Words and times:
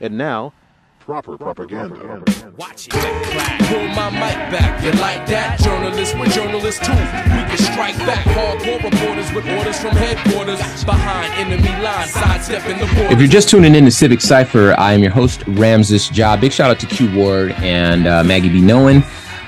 And 0.00 0.18
now, 0.18 0.52
proper 0.98 1.38
propaganda. 1.38 2.22
Watch 2.56 2.88
it. 2.88 2.92
Pull 2.92 3.88
my 3.88 4.10
mic 4.10 4.36
back. 4.50 4.82
You 4.82 4.90
like 4.92 5.26
that? 5.28 5.60
Journalists 5.60 6.14
with 6.14 6.32
journalists 6.32 6.84
too. 6.84 6.92
We 6.92 7.44
can 7.48 7.58
strike 7.58 7.96
back. 7.98 8.24
Hardcore 8.26 8.82
reporters 8.82 9.32
with 9.32 9.46
orders 9.56 9.78
from 9.78 9.92
headquarters. 9.92 10.58
Behind 10.84 11.32
enemy 11.34 11.82
lines, 11.82 12.10
sidestepping 12.10 12.78
the 12.78 12.86
borders. 12.86 13.12
If 13.12 13.18
you're 13.20 13.28
just 13.28 13.48
tuning 13.48 13.74
in 13.74 13.84
to 13.84 13.90
Civic 13.90 14.20
Cipher, 14.20 14.74
I 14.78 14.92
am 14.94 15.02
your 15.02 15.12
host, 15.12 15.44
Ramses 15.46 16.16
Ja. 16.16 16.36
Big 16.36 16.52
shout 16.52 16.70
out 16.70 16.80
to 16.80 16.86
Q 16.86 17.14
Ward 17.16 17.52
and 17.58 18.06
uh, 18.08 18.24
Maggie 18.24 18.48
B. 18.48 18.60
Nolan. 18.60 19.04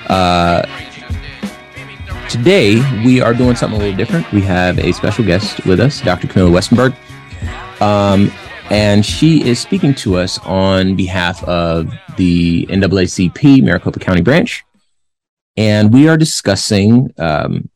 Uh, 0.08 0.62
today, 2.28 2.76
we 3.04 3.20
are 3.20 3.34
doing 3.34 3.56
something 3.56 3.80
a 3.80 3.82
little 3.82 3.96
different. 3.96 4.30
We 4.30 4.42
have 4.42 4.78
a 4.78 4.92
special 4.92 5.24
guest 5.24 5.66
with 5.66 5.80
us, 5.80 6.00
Dr. 6.00 6.28
Camilla 6.28 6.50
Westenberg. 6.50 6.94
Um, 7.80 8.30
and 8.70 9.04
she 9.04 9.44
is 9.44 9.60
speaking 9.60 9.94
to 9.94 10.16
us 10.16 10.38
on 10.40 10.96
behalf 10.96 11.42
of 11.44 11.92
the 12.16 12.66
NAACP 12.66 13.62
Maricopa 13.62 14.00
County 14.00 14.22
branch. 14.22 14.64
And 15.56 15.92
we 15.92 16.08
are 16.08 16.16
discussing 16.16 17.12
um, 17.18 17.70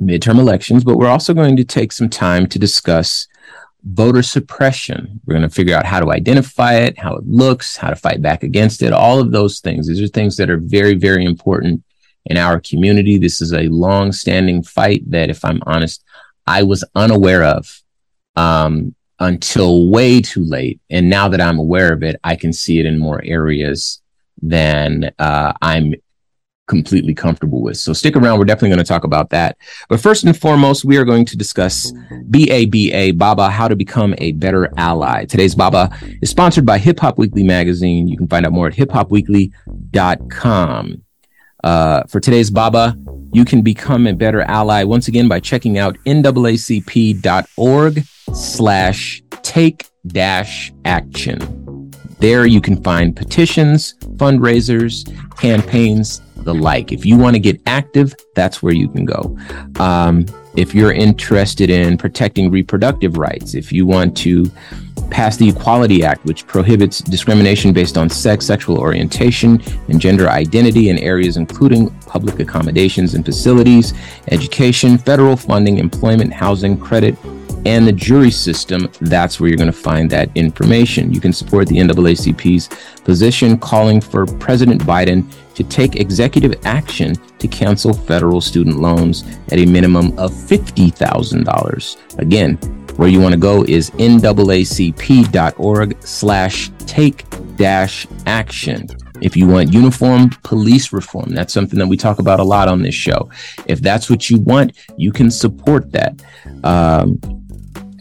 midterm 0.00 0.38
elections, 0.38 0.84
but 0.84 0.96
we're 0.96 1.08
also 1.08 1.34
going 1.34 1.56
to 1.56 1.64
take 1.64 1.92
some 1.92 2.08
time 2.08 2.46
to 2.48 2.58
discuss 2.58 3.26
voter 3.82 4.22
suppression. 4.22 5.20
We're 5.24 5.34
going 5.34 5.48
to 5.48 5.54
figure 5.54 5.74
out 5.74 5.86
how 5.86 6.00
to 6.00 6.12
identify 6.12 6.74
it, 6.74 6.98
how 6.98 7.16
it 7.16 7.26
looks, 7.26 7.76
how 7.76 7.90
to 7.90 7.96
fight 7.96 8.20
back 8.20 8.42
against 8.42 8.82
it, 8.82 8.92
all 8.92 9.20
of 9.20 9.32
those 9.32 9.60
things. 9.60 9.88
These 9.88 10.02
are 10.02 10.08
things 10.08 10.36
that 10.36 10.50
are 10.50 10.58
very, 10.58 10.94
very 10.94 11.24
important 11.24 11.82
in 12.26 12.36
our 12.36 12.60
community. 12.60 13.18
This 13.18 13.40
is 13.40 13.52
a 13.52 13.68
long 13.68 14.12
standing 14.12 14.62
fight 14.62 15.10
that, 15.10 15.30
if 15.30 15.44
I'm 15.44 15.62
honest, 15.66 16.04
I 16.46 16.62
was 16.64 16.84
unaware 16.94 17.44
of. 17.44 17.82
Um, 18.36 18.94
until 19.20 19.88
way 19.88 20.20
too 20.20 20.44
late. 20.44 20.80
And 20.90 21.10
now 21.10 21.28
that 21.28 21.40
I'm 21.40 21.58
aware 21.58 21.92
of 21.92 22.02
it, 22.02 22.16
I 22.22 22.36
can 22.36 22.52
see 22.52 22.78
it 22.78 22.86
in 22.86 22.98
more 22.98 23.20
areas 23.24 24.00
than 24.40 25.10
uh, 25.18 25.52
I'm 25.60 25.94
completely 26.68 27.14
comfortable 27.14 27.60
with. 27.62 27.78
So 27.78 27.92
stick 27.92 28.14
around. 28.14 28.38
We're 28.38 28.44
definitely 28.44 28.68
going 28.68 28.78
to 28.78 28.84
talk 28.84 29.02
about 29.02 29.30
that. 29.30 29.58
But 29.88 29.98
first 30.00 30.22
and 30.24 30.38
foremost, 30.38 30.84
we 30.84 30.96
are 30.98 31.04
going 31.04 31.24
to 31.24 31.36
discuss 31.36 31.92
BABA, 32.10 33.14
BABA, 33.14 33.50
how 33.50 33.66
to 33.66 33.74
become 33.74 34.14
a 34.18 34.30
better 34.32 34.70
ally. 34.76 35.24
Today's 35.24 35.56
BABA 35.56 35.90
is 36.22 36.30
sponsored 36.30 36.66
by 36.66 36.78
Hip 36.78 37.00
Hop 37.00 37.18
Weekly 37.18 37.42
magazine. 37.42 38.06
You 38.06 38.16
can 38.16 38.28
find 38.28 38.46
out 38.46 38.52
more 38.52 38.68
at 38.68 38.74
hiphopweekly.com. 38.74 41.02
Uh, 41.64 42.04
for 42.04 42.20
today's 42.20 42.50
BABA, 42.50 42.96
you 43.32 43.44
can 43.44 43.62
become 43.62 44.06
a 44.06 44.12
better 44.12 44.42
ally 44.42 44.84
once 44.84 45.08
again 45.08 45.26
by 45.26 45.40
checking 45.40 45.76
out 45.76 45.98
naacp.org 46.06 48.04
slash 48.34 49.22
take 49.42 49.86
dash 50.06 50.72
action. 50.84 51.90
There 52.18 52.46
you 52.46 52.60
can 52.60 52.82
find 52.82 53.14
petitions, 53.14 53.94
fundraisers, 54.16 55.06
campaigns, 55.38 56.20
the 56.36 56.54
like. 56.54 56.92
If 56.92 57.04
you 57.04 57.16
want 57.16 57.34
to 57.34 57.40
get 57.40 57.60
active, 57.66 58.14
that's 58.34 58.62
where 58.62 58.72
you 58.72 58.88
can 58.88 59.04
go. 59.04 59.36
Um, 59.78 60.26
if 60.56 60.74
you're 60.74 60.92
interested 60.92 61.70
in 61.70 61.96
protecting 61.96 62.50
reproductive 62.50 63.16
rights, 63.16 63.54
if 63.54 63.70
you 63.70 63.86
want 63.86 64.16
to 64.18 64.50
pass 65.10 65.36
the 65.36 65.48
Equality 65.48 66.04
Act, 66.04 66.24
which 66.24 66.46
prohibits 66.46 67.00
discrimination 67.00 67.72
based 67.72 67.96
on 67.96 68.10
sex, 68.10 68.46
sexual 68.46 68.78
orientation, 68.78 69.62
and 69.88 70.00
gender 70.00 70.28
identity 70.28 70.88
in 70.88 70.98
areas 70.98 71.36
including 71.36 71.90
public 72.00 72.40
accommodations 72.40 73.14
and 73.14 73.24
facilities, 73.24 73.94
education, 74.32 74.98
federal 74.98 75.36
funding, 75.36 75.78
employment, 75.78 76.32
housing, 76.32 76.76
credit, 76.76 77.16
and 77.64 77.86
the 77.86 77.92
jury 77.92 78.30
system, 78.30 78.88
that's 79.00 79.40
where 79.40 79.48
you're 79.48 79.56
going 79.56 79.72
to 79.72 79.78
find 79.78 80.10
that 80.10 80.30
information. 80.34 81.12
You 81.12 81.20
can 81.20 81.32
support 81.32 81.68
the 81.68 81.76
NAACP's 81.76 82.68
position 83.02 83.58
calling 83.58 84.00
for 84.00 84.26
President 84.26 84.82
Biden 84.82 85.30
to 85.54 85.64
take 85.64 85.96
executive 85.96 86.54
action 86.64 87.14
to 87.38 87.48
cancel 87.48 87.92
federal 87.92 88.40
student 88.40 88.78
loans 88.78 89.24
at 89.50 89.58
a 89.58 89.66
minimum 89.66 90.16
of 90.18 90.30
$50,000. 90.30 92.18
Again, 92.18 92.56
where 92.96 93.08
you 93.08 93.20
want 93.20 93.32
to 93.32 93.40
go 93.40 93.64
is 93.64 93.90
naacp.org 93.90 95.22
slash 96.02 96.70
take 96.78 97.24
dash 97.56 98.06
action. 98.26 98.88
If 99.20 99.36
you 99.36 99.46
want 99.48 99.72
uniform 99.72 100.30
police 100.42 100.92
reform, 100.92 101.30
that's 101.30 101.52
something 101.52 101.78
that 101.78 101.86
we 101.86 101.96
talk 101.96 102.18
about 102.18 102.40
a 102.40 102.44
lot 102.44 102.68
on 102.68 102.82
this 102.82 102.94
show. 102.94 103.30
If 103.66 103.80
that's 103.80 104.08
what 104.08 104.30
you 104.30 104.38
want, 104.38 104.76
you 104.96 105.12
can 105.12 105.30
support 105.30 105.92
that. 105.92 106.22
Um, 106.64 107.20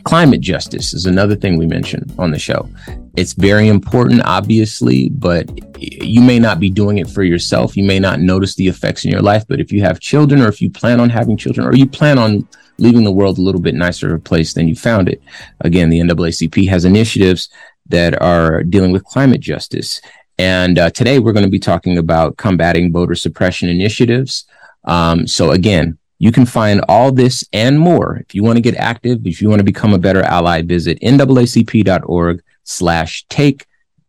climate 0.07 0.39
justice 0.39 0.93
is 0.93 1.05
another 1.05 1.35
thing 1.35 1.57
we 1.57 1.67
mentioned 1.67 2.13
on 2.17 2.31
the 2.31 2.39
show. 2.39 2.69
It's 3.17 3.33
very 3.33 3.67
important, 3.67 4.21
obviously, 4.23 5.09
but 5.09 5.49
you 5.81 6.21
may 6.21 6.39
not 6.39 6.61
be 6.61 6.69
doing 6.69 6.99
it 6.99 7.09
for 7.09 7.23
yourself. 7.23 7.75
You 7.75 7.83
may 7.83 7.99
not 7.99 8.21
notice 8.21 8.55
the 8.55 8.69
effects 8.69 9.03
in 9.03 9.11
your 9.11 9.21
life, 9.21 9.43
but 9.49 9.59
if 9.59 9.69
you 9.69 9.81
have 9.81 9.99
children 9.99 10.41
or 10.41 10.47
if 10.47 10.61
you 10.61 10.69
plan 10.69 11.01
on 11.01 11.09
having 11.09 11.35
children 11.35 11.67
or 11.67 11.75
you 11.75 11.85
plan 11.85 12.17
on 12.17 12.47
leaving 12.77 13.03
the 13.03 13.11
world 13.11 13.37
a 13.37 13.41
little 13.41 13.59
bit 13.59 13.75
nicer 13.75 14.13
of 14.13 14.21
a 14.21 14.23
place 14.23 14.53
than 14.53 14.69
you 14.69 14.75
found 14.75 15.09
it, 15.09 15.21
again, 15.59 15.89
the 15.89 15.99
NAACP 15.99 16.69
has 16.69 16.85
initiatives 16.85 17.49
that 17.87 18.21
are 18.21 18.63
dealing 18.63 18.93
with 18.93 19.03
climate 19.03 19.41
justice. 19.41 19.99
And 20.37 20.79
uh, 20.79 20.89
today 20.91 21.19
we're 21.19 21.33
going 21.33 21.43
to 21.43 21.51
be 21.51 21.59
talking 21.59 21.97
about 21.97 22.37
combating 22.37 22.93
voter 22.93 23.15
suppression 23.15 23.67
initiatives. 23.67 24.45
Um, 24.85 25.27
so 25.27 25.51
again, 25.51 25.97
you 26.19 26.31
can 26.31 26.45
find 26.45 26.81
all 26.87 27.11
this 27.11 27.43
and 27.53 27.79
more. 27.79 28.17
If 28.17 28.33
you 28.33 28.43
want 28.43 28.57
to 28.57 28.61
get 28.61 28.75
active, 28.75 29.25
if 29.25 29.41
you 29.41 29.49
want 29.49 29.59
to 29.59 29.65
become 29.65 29.93
a 29.93 29.99
better 29.99 30.23
ally, 30.23 30.61
visit 30.61 30.99
naacp.org 31.01 32.43
slash 32.63 33.25
take 33.29 33.65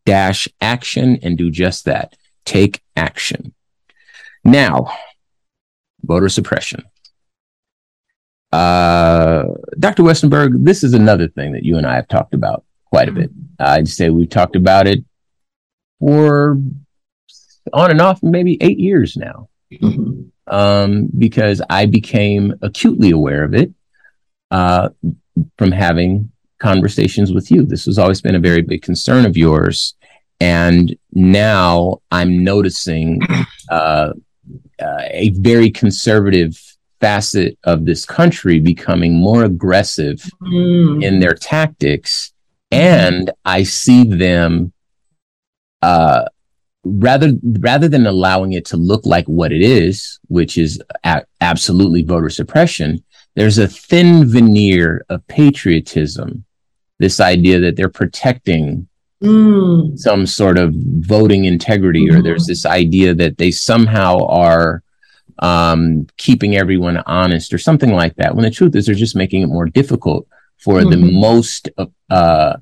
dash 0.07 0.49
action 0.61 1.19
and 1.23 1.37
do 1.37 1.51
just 1.51 1.85
that. 1.85 2.17
Take 2.45 2.81
action. 2.97 3.55
Now, 4.43 4.97
voter 6.03 6.29
suppression. 6.29 6.85
Uh, 8.51 9.45
Dr. 9.79 10.03
Westenberg, 10.03 10.65
this 10.65 10.83
is 10.83 10.95
another 10.95 11.29
thing 11.29 11.53
that 11.53 11.65
you 11.65 11.77
and 11.77 11.87
I 11.87 11.97
have 11.97 12.09
talked 12.09 12.33
about 12.33 12.65
quite 12.87 13.11
a 13.11 13.13
bit. 13.13 13.31
I'd 13.59 13.89
say 13.89 14.09
we've 14.09 14.31
talked 14.31 14.57
about 14.57 14.87
it 14.87 15.05
for 16.01 16.59
on 17.73 17.91
and 17.91 18.01
off 18.01 18.23
maybe 18.23 18.57
eight 18.63 18.79
years 18.79 19.17
now. 19.17 19.51
Mm-hmm. 19.71 20.08
Um, 20.51 21.11
because 21.19 21.61
I 21.69 21.87
became 21.87 22.55
acutely 22.63 23.11
aware 23.11 23.45
of 23.45 23.55
it 23.55 23.71
uh, 24.51 24.89
from 25.57 25.73
having 25.73 26.31
conversations 26.59 27.33
with 27.33 27.51
you. 27.51 27.65
This 27.65 27.85
has 27.85 27.99
always 27.99 28.21
been 28.21 28.35
a 28.35 28.41
very 28.41 28.63
big 28.63 28.83
concern 28.83 29.27
of 29.27 29.37
yours. 29.37 29.95
And 30.41 30.97
now 31.13 31.99
I'm 32.11 32.45
noticing 32.45 33.21
uh, 33.71 34.13
uh, 34.81 35.03
a 35.11 35.31
very 35.31 35.71
conservative 35.71 36.61
facet 37.01 37.59
of 37.65 37.85
this 37.85 38.05
country 38.05 38.59
becoming 38.61 39.15
more 39.15 39.45
aggressive 39.45 40.23
mm. 40.43 41.03
in 41.03 41.21
their 41.21 41.35
tactics. 41.35 42.33
And 42.71 43.31
I 43.45 43.63
see 43.63 44.05
them 44.05 44.73
uh, 45.83 46.25
rather 46.85 47.33
rather 47.43 47.89
than 47.89 48.07
allowing 48.07 48.53
it 48.53 48.65
to 48.67 48.77
look 48.77 49.05
like 49.05 49.27
what 49.27 49.53
it 49.53 49.63
is, 49.63 50.19
which 50.29 50.59
is 50.59 50.81
a- 51.05 51.25
absolutely 51.41 52.03
voter 52.03 52.31
suppression. 52.31 53.03
There's 53.35 53.59
a 53.59 53.69
thin 53.69 54.29
veneer 54.29 55.05
of 55.09 55.27
patriotism. 55.29 56.45
This 56.99 57.21
idea 57.21 57.61
that 57.61 57.77
they're 57.77 57.89
protecting 57.89 58.89
mm. 59.23 59.97
some 59.99 60.27
sort 60.27 60.59
of 60.59 60.75
voting 60.75 61.45
integrity, 61.45 62.09
mm. 62.09 62.17
or 62.19 62.23
there's 62.23 62.47
this 62.47 62.67
idea 62.67 63.15
that 63.15 63.39
they 63.39 63.51
somehow 63.51 64.27
are 64.27 64.83
um, 65.41 66.07
keeping 66.17 66.57
everyone 66.57 66.97
honest, 67.07 67.53
or 67.53 67.59
something 67.59 67.93
like 67.93 68.17
that. 68.17 68.35
When 68.35 68.45
the 68.45 68.51
truth 68.51 68.75
is, 68.75 68.87
they're 68.87 68.95
just 68.95 69.15
making 69.15 69.43
it 69.43 69.47
more 69.47 69.67
difficult 69.67 70.27
for 70.57 70.81
mm. 70.81 70.91
the 70.91 70.97
mm-hmm. 70.97 71.21
most 71.21 71.69
uh, 71.79 71.87
uh, 72.11 72.57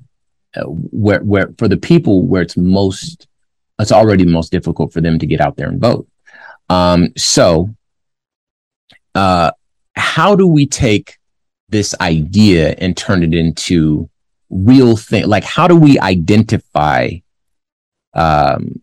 where 0.64 1.20
where 1.20 1.54
for 1.58 1.68
the 1.68 1.76
people 1.76 2.26
where 2.26 2.42
it's 2.42 2.56
most 2.56 3.26
it's 3.78 3.92
already 3.92 4.24
the 4.24 4.30
most 4.30 4.50
difficult 4.50 4.92
for 4.92 5.00
them 5.00 5.18
to 5.18 5.26
get 5.26 5.40
out 5.40 5.56
there 5.56 5.68
and 5.68 5.80
vote. 5.80 6.08
Um, 6.68 7.12
so, 7.16 7.74
uh, 9.14 9.50
how 9.94 10.34
do 10.34 10.46
we 10.46 10.66
take 10.66 11.18
this 11.68 11.94
idea 12.00 12.74
and 12.78 12.96
turn 12.96 13.22
it 13.22 13.34
into 13.34 14.08
real 14.50 14.96
thing? 14.96 15.26
Like, 15.26 15.44
how 15.44 15.68
do 15.68 15.76
we 15.76 15.98
identify 15.98 17.10
um, 18.14 18.82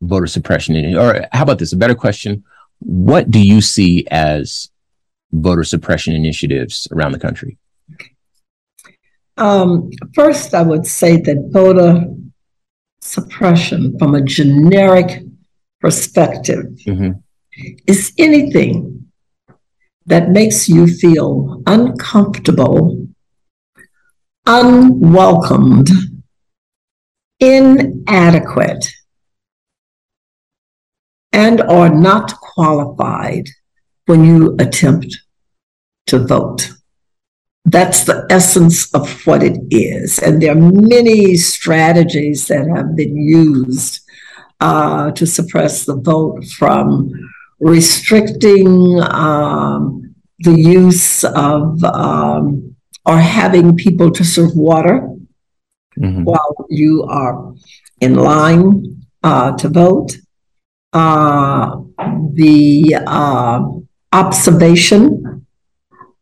voter 0.00 0.26
suppression? 0.26 0.96
Or 0.96 1.26
how 1.32 1.42
about 1.42 1.58
this? 1.58 1.72
A 1.72 1.76
better 1.76 1.94
question: 1.94 2.44
What 2.80 3.30
do 3.30 3.40
you 3.40 3.60
see 3.60 4.06
as 4.10 4.70
voter 5.32 5.64
suppression 5.64 6.14
initiatives 6.14 6.88
around 6.92 7.12
the 7.12 7.18
country? 7.18 7.56
Um, 9.36 9.90
first, 10.14 10.54
I 10.54 10.62
would 10.62 10.86
say 10.86 11.16
that 11.16 11.48
voter 11.50 12.04
suppression 13.00 13.98
from 13.98 14.14
a 14.14 14.22
generic 14.22 15.22
perspective 15.80 16.66
mm-hmm. 16.86 17.12
is 17.86 18.12
anything 18.18 19.10
that 20.06 20.30
makes 20.30 20.68
you 20.68 20.86
feel 20.86 21.62
uncomfortable, 21.66 23.06
unwelcomed, 24.46 25.88
inadequate 27.38 28.86
and 31.32 31.60
are 31.62 31.88
not 31.88 32.34
qualified 32.40 33.48
when 34.06 34.24
you 34.24 34.56
attempt 34.58 35.16
to 36.06 36.18
vote. 36.18 36.70
That's 37.64 38.04
the 38.04 38.26
essence 38.30 38.92
of 38.94 39.26
what 39.26 39.42
it 39.42 39.58
is. 39.70 40.18
And 40.18 40.40
there 40.40 40.52
are 40.52 40.60
many 40.60 41.36
strategies 41.36 42.46
that 42.48 42.66
have 42.74 42.96
been 42.96 43.16
used 43.16 44.00
uh, 44.60 45.10
to 45.12 45.26
suppress 45.26 45.84
the 45.84 45.96
vote 45.96 46.44
from 46.44 47.10
restricting 47.60 49.00
um, 49.02 50.14
the 50.40 50.58
use 50.58 51.22
of 51.24 51.82
um, 51.84 52.74
or 53.04 53.18
having 53.18 53.76
people 53.76 54.10
to 54.10 54.24
serve 54.24 54.54
water 54.54 55.08
mm-hmm. 55.98 56.24
while 56.24 56.66
you 56.68 57.04
are 57.04 57.54
in 58.00 58.14
line 58.14 59.02
uh, 59.22 59.52
to 59.56 59.68
vote. 59.68 60.16
Uh, 60.92 61.82
the 62.34 62.96
uh, 63.06 63.62
observation 64.12 65.19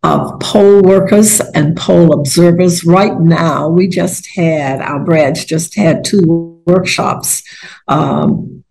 of 0.03 0.39
poll 0.41 0.83
workers 0.83 1.41
and 1.55 1.77
poll 1.77 2.13
observers. 2.13 2.85
Right 2.85 3.19
now, 3.19 3.69
we 3.69 3.89
just 3.89 4.29
had, 4.37 4.81
our 4.81 5.01
branch 5.01 5.47
just 5.47 5.75
had 5.75 6.05
two 6.05 6.63
workshops 6.67 7.43
um, 7.89 8.65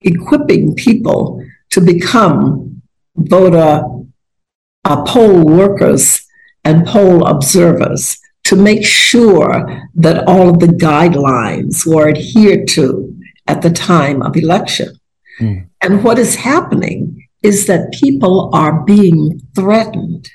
equipping 0.00 0.74
people 0.74 1.44
to 1.70 1.80
become 1.80 2.82
voter 3.16 3.84
uh, 4.84 5.04
poll 5.04 5.44
workers 5.44 6.26
and 6.64 6.86
poll 6.86 7.26
observers 7.26 8.18
to 8.44 8.56
make 8.56 8.84
sure 8.84 9.88
that 9.94 10.26
all 10.26 10.50
of 10.50 10.58
the 10.58 10.66
guidelines 10.66 11.86
were 11.86 12.08
adhered 12.08 12.68
to 12.68 13.16
at 13.46 13.62
the 13.62 13.70
time 13.70 14.22
of 14.22 14.36
election. 14.36 14.88
Mm. 15.40 15.68
And 15.80 16.04
what 16.04 16.18
is 16.18 16.36
happening 16.36 17.26
is 17.42 17.66
that 17.66 17.92
people 17.92 18.50
are 18.54 18.84
being 18.84 19.40
threatened. 19.54 20.28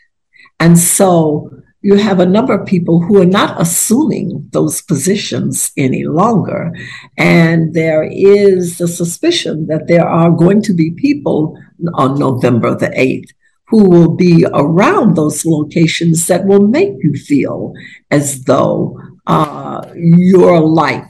And 0.59 0.77
so 0.77 1.51
you 1.81 1.95
have 1.95 2.19
a 2.19 2.25
number 2.25 2.53
of 2.53 2.67
people 2.67 3.01
who 3.01 3.21
are 3.21 3.25
not 3.25 3.59
assuming 3.59 4.49
those 4.51 4.81
positions 4.81 5.71
any 5.77 6.03
longer. 6.05 6.73
And 7.17 7.73
there 7.73 8.03
is 8.03 8.77
the 8.77 8.87
suspicion 8.87 9.67
that 9.67 9.87
there 9.87 10.07
are 10.07 10.31
going 10.31 10.61
to 10.63 10.73
be 10.73 10.91
people 10.91 11.57
on 11.93 12.19
November 12.19 12.75
the 12.75 12.89
8th 12.89 13.29
who 13.69 13.87
will 13.87 14.15
be 14.15 14.45
around 14.53 15.15
those 15.15 15.45
locations 15.45 16.27
that 16.27 16.45
will 16.45 16.67
make 16.67 16.93
you 17.01 17.13
feel 17.13 17.73
as 18.09 18.43
though 18.43 18.99
uh, 19.27 19.87
your 19.95 20.59
life 20.59 21.08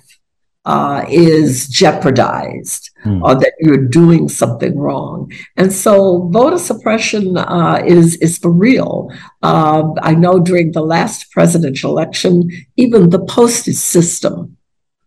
uh, 0.70 1.04
is 1.10 1.68
jeopardized 1.68 2.92
hmm. 3.04 3.24
or 3.24 3.34
that 3.34 3.54
you're 3.60 3.88
doing 4.02 4.30
something 4.30 4.78
wrong. 4.78 5.32
And 5.58 5.74
so 5.74 6.30
voter 6.30 6.60
suppression 6.60 7.38
uh, 7.38 7.82
is, 7.86 8.18
is 8.18 8.38
for 8.38 8.52
real. 8.52 9.10
Uh, 9.42 9.84
I 10.04 10.14
know 10.14 10.40
during 10.40 10.72
the 10.72 10.84
last 10.96 11.32
presidential 11.32 11.90
election, 11.90 12.50
even 12.78 13.10
the 13.10 13.26
postage 13.26 13.82
system 13.96 14.58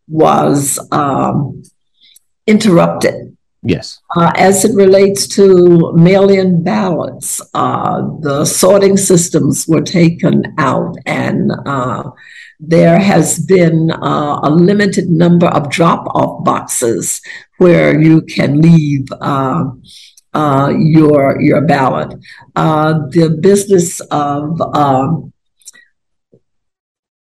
was 0.09 0.81
um, 0.91 1.63
interrupted 2.49 3.33
Yes. 3.65 4.01
Uh, 4.17 4.33
as 4.35 4.65
it 4.65 4.75
relates 4.75 5.29
to 5.29 5.93
mail 5.93 6.29
in 6.29 6.65
ballots, 6.65 7.41
uh, 7.55 8.03
the 8.21 8.45
sorting 8.45 8.97
systems 8.97 9.69
were 9.69 9.83
taken 9.83 10.53
out, 10.59 10.97
and 11.07 11.53
uh, 11.65 12.11
there 12.65 12.99
has 12.99 13.39
been 13.41 13.91
uh, 13.91 14.41
a 14.45 14.51
limited 14.51 15.11
number 15.11 15.47
of 15.47 15.69
drop 15.69 16.07
off 16.15 16.45
boxes 16.45 17.21
where 17.59 18.01
you 18.01 18.23
can 18.23 18.61
leave. 18.61 19.07
Uh, 19.21 19.65
uh, 20.35 20.73
your 20.75 21.39
your 21.43 21.61
ballot. 21.61 22.09
the 22.55 23.39
business 23.41 24.01
of 24.11 24.59
um, 24.75 25.31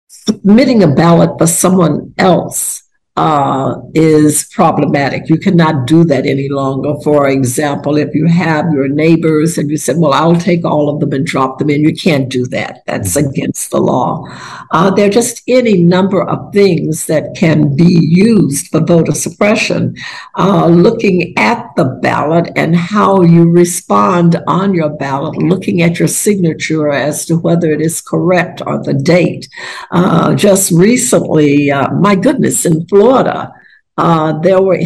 submitting 0.06 0.84
a 0.84 0.86
ballot 0.86 1.36
for 1.36 1.48
someone 1.48 2.14
else 2.16 2.81
uh, 3.16 3.74
is 3.94 4.44
problematic. 4.52 5.28
You 5.28 5.36
cannot 5.36 5.86
do 5.86 6.02
that 6.04 6.24
any 6.24 6.48
longer. 6.48 6.94
For 7.04 7.28
example, 7.28 7.98
if 7.98 8.14
you 8.14 8.26
have 8.26 8.72
your 8.72 8.88
neighbors 8.88 9.58
and 9.58 9.70
you 9.70 9.76
said, 9.76 9.98
Well, 9.98 10.14
I'll 10.14 10.40
take 10.40 10.64
all 10.64 10.88
of 10.88 11.00
them 11.00 11.12
and 11.12 11.26
drop 11.26 11.58
them 11.58 11.68
in, 11.68 11.82
you 11.82 11.94
can't 11.94 12.30
do 12.30 12.46
that. 12.46 12.82
That's 12.86 13.14
mm-hmm. 13.16 13.28
against 13.28 13.70
the 13.70 13.80
law. 13.80 14.26
Uh, 14.70 14.90
there 14.90 15.08
are 15.08 15.12
just 15.12 15.42
any 15.46 15.82
number 15.82 16.22
of 16.22 16.52
things 16.54 17.06
that 17.06 17.36
can 17.36 17.76
be 17.76 17.98
used 18.00 18.68
for 18.68 18.80
voter 18.80 19.12
suppression. 19.12 19.94
Uh, 20.38 20.68
looking 20.68 21.36
at 21.36 21.68
the 21.76 21.84
ballot 22.02 22.50
and 22.56 22.74
how 22.74 23.20
you 23.20 23.50
respond 23.50 24.42
on 24.46 24.72
your 24.72 24.90
ballot, 24.90 25.36
looking 25.36 25.82
at 25.82 25.98
your 25.98 26.08
signature 26.08 26.90
as 26.90 27.26
to 27.26 27.36
whether 27.36 27.70
it 27.70 27.82
is 27.82 28.00
correct 28.00 28.62
or 28.66 28.82
the 28.82 28.94
date. 28.94 29.48
Uh, 29.90 30.34
just 30.34 30.70
recently, 30.72 31.70
uh, 31.70 31.90
my 31.92 32.14
goodness, 32.14 32.64
in 32.64 32.86
Florida, 32.86 33.01
Florida, 33.02 33.52
uh, 33.98 34.38
there 34.38 34.62
were 34.62 34.80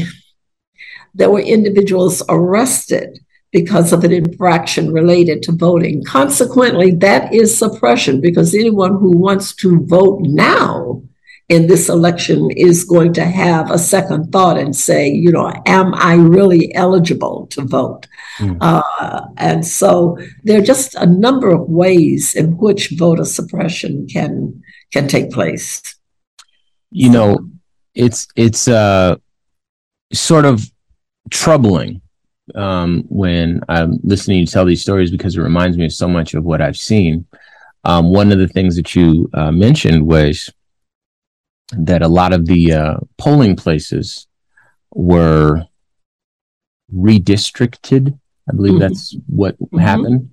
there 1.15 1.31
were 1.31 1.41
individuals 1.41 2.23
arrested 2.31 3.19
because 3.53 3.93
of 3.93 4.05
an 4.05 4.13
infraction 4.13 4.91
related 4.93 5.43
to 5.43 5.53
voting. 5.53 6.03
Consequently, 6.05 6.93
that 6.93 7.33
is 7.33 7.57
suppression 7.57 8.21
because 8.23 8.55
anyone 8.55 8.93
who 8.93 9.17
wants 9.17 9.55
to 9.57 9.85
vote 9.85 10.21
now 10.23 11.03
in 11.51 11.67
this 11.67 11.89
election 11.91 12.51
is 12.51 12.85
going 12.85 13.13
to 13.13 13.25
have 13.25 13.71
a 13.71 13.79
second 13.79 14.33
thought 14.33 14.59
and 14.59 14.75
say, 14.75 15.09
you 15.09 15.31
know, 15.31 15.53
am 15.67 15.95
I 15.95 16.15
really 16.15 16.75
eligible 16.75 17.47
to 17.49 17.63
vote? 17.63 18.07
Mm. 18.39 18.57
Uh, 18.61 19.21
and 19.37 19.65
so 19.65 20.19
there 20.43 20.59
are 20.59 20.65
just 20.65 20.95
a 20.95 21.07
number 21.07 21.51
of 21.51 21.69
ways 21.69 22.35
in 22.35 22.57
which 22.57 22.95
voter 22.97 23.27
suppression 23.27 24.07
can 24.09 24.63
can 24.91 25.07
take 25.07 25.31
place. 25.31 25.83
You 26.91 27.11
know, 27.11 27.51
it's 27.97 28.29
it's 28.37 28.69
uh 28.69 29.17
sort 30.13 30.45
of 30.45 30.63
troubling 31.31 32.01
um, 32.55 33.05
when 33.09 33.61
I'm 33.69 33.99
listening 34.05 34.47
to 34.47 34.53
tell 34.53 34.65
these 34.65 34.83
stories 34.83 35.11
because 35.11 35.37
it 35.37 35.41
reminds 35.41 35.77
me 35.77 35.87
of 35.87 35.93
so 35.93 36.07
much 36.07 36.35
of 36.35 36.45
what 36.45 36.63
I've 36.63 36.77
seen. 36.77 37.27
Um, 37.85 38.11
one 38.13 38.31
of 38.33 38.39
the 38.39 38.49
things 38.49 38.77
that 38.77 38.95
you 38.95 39.29
uh, 39.35 39.51
mentioned 39.51 40.07
was 40.07 40.51
that 41.73 42.03
a 42.03 42.09
lot 42.09 42.33
of 42.33 42.47
the 42.47 42.73
uh, 42.73 42.97
polling 43.19 43.57
places 43.57 44.27
were 44.95 45.65
redistricted. 46.95 48.19
I 48.49 48.55
believe 48.55 48.75
mm-hmm. 48.75 48.81
that's 48.81 49.17
what 49.27 49.59
mm-hmm. 49.59 49.79
happened. 49.79 50.31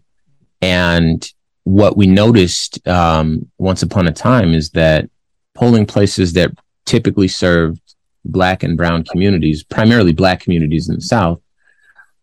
And 0.62 1.28
what 1.64 1.98
we 1.98 2.08
noticed 2.08 2.86
um, 2.88 3.50
once 3.58 3.82
upon 3.82 4.08
a 4.08 4.12
time 4.12 4.54
is 4.54 4.72
that 4.72 5.10
polling 5.56 5.86
places 5.86 6.34
that 6.34 6.52
typically 6.86 7.28
served 7.28 7.82
black 8.26 8.64
and 8.64 8.78
brown 8.78 9.04
communities, 9.04 9.64
primarily 9.64 10.14
black 10.14 10.42
communities 10.42 10.90
in 10.90 10.96
the 10.96 11.02
South, 11.02 11.42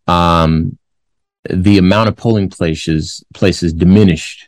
um, 0.07 0.77
the 1.49 1.77
amount 1.77 2.09
of 2.09 2.15
polling 2.15 2.49
places 2.49 3.23
places 3.33 3.73
diminished. 3.73 4.47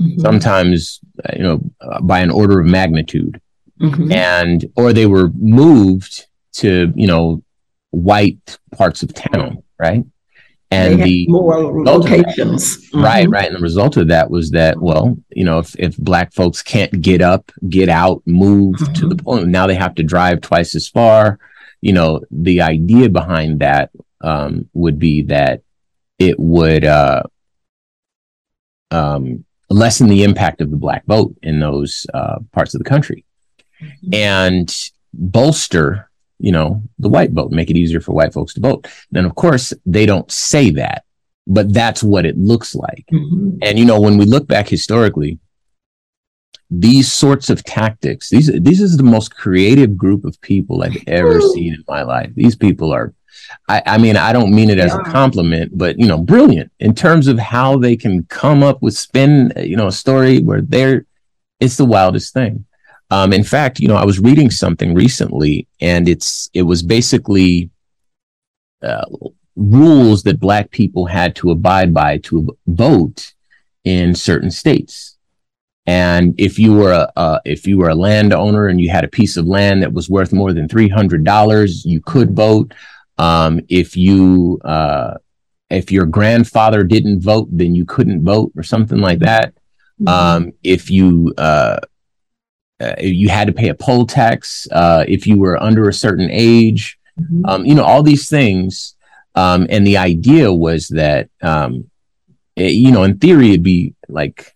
Mm-hmm. 0.00 0.20
Sometimes, 0.20 1.00
you 1.36 1.42
know, 1.42 1.60
by 2.02 2.20
an 2.20 2.30
order 2.30 2.58
of 2.58 2.66
magnitude, 2.66 3.40
mm-hmm. 3.80 4.10
and 4.10 4.64
or 4.76 4.92
they 4.92 5.06
were 5.06 5.30
moved 5.34 6.26
to 6.54 6.92
you 6.96 7.06
know 7.06 7.42
white 7.90 8.58
parts 8.76 9.02
of 9.02 9.14
town, 9.14 9.62
right? 9.78 10.04
And 10.70 11.02
the 11.02 11.26
locations 11.28 12.88
mm-hmm. 12.88 13.02
right 13.02 13.28
right 13.28 13.46
and 13.46 13.56
the 13.56 13.62
result 13.62 13.96
of 13.96 14.08
that 14.08 14.30
was 14.30 14.50
that 14.50 14.80
well 14.80 15.16
you 15.30 15.44
know 15.44 15.58
if, 15.58 15.74
if 15.78 15.96
black 15.96 16.32
folks 16.32 16.62
can't 16.62 17.00
get 17.00 17.20
up 17.20 17.52
get 17.68 17.88
out 17.88 18.22
move 18.26 18.76
mm-hmm. 18.76 18.92
to 18.94 19.08
the 19.08 19.14
mm-hmm. 19.14 19.24
point 19.24 19.48
now 19.48 19.66
they 19.66 19.74
have 19.74 19.94
to 19.94 20.02
drive 20.02 20.40
twice 20.40 20.74
as 20.74 20.88
far 20.88 21.38
you 21.80 21.92
know 21.92 22.20
the 22.30 22.60
idea 22.60 23.08
behind 23.08 23.60
that 23.60 23.90
um, 24.22 24.68
would 24.72 24.98
be 24.98 25.22
that 25.22 25.60
it 26.18 26.38
would 26.38 26.84
uh, 26.84 27.22
um, 28.90 29.44
lessen 29.68 30.08
the 30.08 30.22
impact 30.24 30.60
of 30.60 30.70
the 30.70 30.76
black 30.76 31.04
vote 31.06 31.34
in 31.42 31.60
those 31.60 32.06
uh, 32.14 32.38
parts 32.52 32.74
of 32.74 32.78
the 32.78 32.88
country 32.88 33.24
mm-hmm. 33.82 34.14
and 34.14 34.90
bolster 35.12 36.10
you 36.38 36.52
know, 36.52 36.82
the 36.98 37.08
white 37.08 37.32
vote, 37.32 37.52
make 37.52 37.70
it 37.70 37.76
easier 37.76 38.00
for 38.00 38.12
white 38.12 38.32
folks 38.32 38.54
to 38.54 38.60
vote. 38.60 38.86
Then, 39.10 39.24
of 39.24 39.34
course, 39.34 39.72
they 39.86 40.06
don't 40.06 40.30
say 40.30 40.70
that, 40.70 41.04
but 41.46 41.72
that's 41.72 42.02
what 42.02 42.26
it 42.26 42.36
looks 42.36 42.74
like. 42.74 43.04
Mm-hmm. 43.12 43.58
And, 43.62 43.78
you 43.78 43.84
know, 43.84 44.00
when 44.00 44.16
we 44.16 44.24
look 44.24 44.46
back 44.46 44.68
historically, 44.68 45.38
these 46.70 47.12
sorts 47.12 47.50
of 47.50 47.62
tactics, 47.62 48.30
these, 48.30 48.50
this 48.62 48.80
is 48.80 48.96
the 48.96 49.02
most 49.04 49.34
creative 49.34 49.96
group 49.96 50.24
of 50.24 50.40
people 50.40 50.82
I've 50.82 50.96
ever 51.06 51.40
seen 51.40 51.74
in 51.74 51.84
my 51.86 52.02
life. 52.02 52.30
These 52.34 52.56
people 52.56 52.92
are, 52.92 53.14
I, 53.68 53.82
I 53.86 53.98
mean, 53.98 54.16
I 54.16 54.32
don't 54.32 54.54
mean 54.54 54.70
it 54.70 54.78
as 54.78 54.94
a 54.94 55.02
compliment, 55.02 55.76
but, 55.76 55.98
you 55.98 56.06
know, 56.06 56.18
brilliant 56.18 56.72
in 56.80 56.94
terms 56.94 57.28
of 57.28 57.38
how 57.38 57.78
they 57.78 57.96
can 57.96 58.24
come 58.24 58.62
up 58.62 58.82
with 58.82 58.96
spin, 58.96 59.52
you 59.56 59.76
know, 59.76 59.88
a 59.88 59.92
story 59.92 60.40
where 60.40 60.62
they're, 60.62 61.06
it's 61.60 61.76
the 61.76 61.84
wildest 61.84 62.32
thing. 62.34 62.64
Um, 63.14 63.32
in 63.32 63.44
fact, 63.44 63.78
you 63.78 63.86
know, 63.86 63.94
I 63.94 64.04
was 64.04 64.18
reading 64.18 64.50
something 64.50 64.92
recently, 64.92 65.68
and 65.80 66.08
it's 66.08 66.50
it 66.52 66.62
was 66.62 66.82
basically 66.82 67.70
uh, 68.82 69.06
rules 69.54 70.24
that 70.24 70.40
Black 70.40 70.72
people 70.72 71.06
had 71.06 71.36
to 71.36 71.52
abide 71.52 71.94
by 71.94 72.18
to 72.28 72.56
vote 72.66 73.32
in 73.84 74.16
certain 74.16 74.50
states. 74.50 75.16
And 75.86 76.34
if 76.38 76.58
you 76.58 76.74
were 76.74 76.90
a 76.90 77.12
uh, 77.14 77.38
if 77.44 77.68
you 77.68 77.78
were 77.78 77.90
a 77.90 77.94
landowner 77.94 78.66
and 78.66 78.80
you 78.80 78.90
had 78.90 79.04
a 79.04 79.16
piece 79.20 79.36
of 79.36 79.46
land 79.46 79.82
that 79.82 79.92
was 79.92 80.10
worth 80.10 80.32
more 80.32 80.52
than 80.52 80.66
three 80.68 80.88
hundred 80.88 81.22
dollars, 81.24 81.84
you 81.84 82.00
could 82.00 82.34
vote. 82.34 82.74
Um, 83.18 83.60
if 83.68 83.96
you 83.96 84.58
uh, 84.64 85.14
if 85.70 85.92
your 85.92 86.06
grandfather 86.06 86.82
didn't 86.82 87.20
vote, 87.20 87.48
then 87.52 87.76
you 87.76 87.84
couldn't 87.84 88.24
vote 88.24 88.50
or 88.56 88.64
something 88.64 88.98
like 88.98 89.20
that. 89.20 89.54
Mm-hmm. 90.00 90.08
Um, 90.08 90.52
if 90.64 90.90
you 90.90 91.32
uh, 91.38 91.78
uh, 92.84 92.94
you 92.98 93.28
had 93.28 93.46
to 93.46 93.52
pay 93.52 93.68
a 93.68 93.74
poll 93.74 94.06
tax, 94.06 94.68
uh, 94.72 95.04
if 95.08 95.26
you 95.26 95.38
were 95.38 95.62
under 95.62 95.88
a 95.88 95.94
certain 95.94 96.28
age, 96.30 96.98
mm-hmm. 97.18 97.46
um, 97.46 97.64
you 97.64 97.74
know 97.74 97.84
all 97.84 98.02
these 98.02 98.28
things. 98.28 98.94
Um, 99.36 99.66
and 99.68 99.86
the 99.86 99.96
idea 99.96 100.52
was 100.52 100.88
that 100.88 101.28
um, 101.42 101.90
it, 102.56 102.72
you 102.72 102.92
know 102.92 103.04
in 103.04 103.18
theory 103.18 103.48
it'd 103.48 103.62
be 103.62 103.94
like 104.08 104.54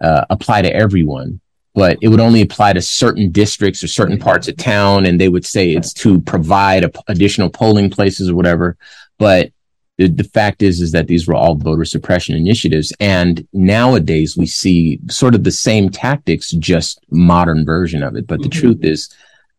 uh, 0.00 0.24
apply 0.30 0.62
to 0.62 0.74
everyone, 0.74 1.40
but 1.74 1.98
it 2.02 2.08
would 2.08 2.20
only 2.20 2.42
apply 2.42 2.72
to 2.72 2.82
certain 2.82 3.30
districts 3.30 3.82
or 3.82 3.88
certain 3.88 4.18
parts 4.18 4.48
of 4.48 4.56
town. 4.56 5.06
And 5.06 5.20
they 5.20 5.28
would 5.28 5.46
say 5.46 5.70
it's 5.70 5.92
to 5.94 6.20
provide 6.20 6.84
a, 6.84 6.92
additional 7.08 7.50
polling 7.50 7.90
places 7.90 8.30
or 8.30 8.34
whatever. 8.34 8.76
But 9.18 9.52
the, 9.98 10.08
the 10.08 10.24
fact 10.24 10.62
is, 10.62 10.80
is 10.80 10.92
that 10.92 11.06
these 11.06 11.26
were 11.26 11.34
all 11.34 11.56
voter 11.56 11.84
suppression 11.84 12.36
initiatives. 12.36 12.92
And 13.00 13.46
nowadays 13.52 14.36
we 14.36 14.46
see 14.46 15.00
sort 15.10 15.34
of 15.34 15.44
the 15.44 15.50
same 15.50 15.90
tactics, 15.90 16.52
just 16.52 17.00
modern 17.10 17.64
version 17.64 18.02
of 18.02 18.16
it. 18.16 18.26
But 18.26 18.40
the 18.40 18.48
mm-hmm. 18.48 18.60
truth 18.60 18.84
is, 18.84 19.10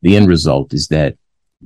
the 0.01 0.15
end 0.15 0.27
result 0.27 0.73
is 0.73 0.87
that 0.87 1.17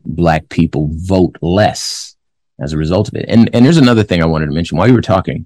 black 0.06 0.50
people 0.50 0.90
vote 0.92 1.38
less 1.42 2.16
as 2.60 2.74
a 2.74 2.78
result 2.78 3.08
of 3.08 3.16
it. 3.16 3.26
And 3.28 3.50
and 3.54 3.64
there's 3.64 3.78
another 3.78 4.04
thing 4.04 4.22
I 4.22 4.28
wanted 4.28 4.48
to 4.48 4.54
mention 4.54 4.78
while 4.78 4.88
you 4.88 4.96
were 4.96 5.02
talking. 5.02 5.46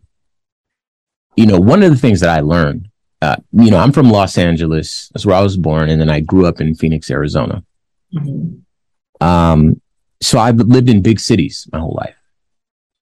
You 1.36 1.46
know, 1.46 1.60
one 1.60 1.84
of 1.84 1.92
the 1.92 1.98
things 1.98 2.22
that 2.22 2.30
I 2.30 2.40
learned 2.40 2.90
uh, 3.22 3.38
you 3.52 3.72
know, 3.72 3.78
I'm 3.78 3.92
from 3.92 4.10
Los 4.10 4.38
Angeles. 4.38 5.10
That's 5.10 5.26
where 5.26 5.36
I 5.36 5.42
was 5.42 5.58
born, 5.58 5.90
and 5.90 6.00
then 6.00 6.10
I 6.10 6.20
grew 6.20 6.46
up 6.46 6.62
in 6.62 6.76
Phoenix, 6.76 7.10
Arizona. 7.10 7.64
Mm-hmm. 8.14 9.26
Um, 9.26 9.82
so 10.22 10.40
I've 10.40 10.58
lived 10.58 10.90
in 10.90 11.02
big 11.02 11.20
cities 11.20 11.68
my 11.72 11.80
whole 11.80 11.98
life. 12.00 12.16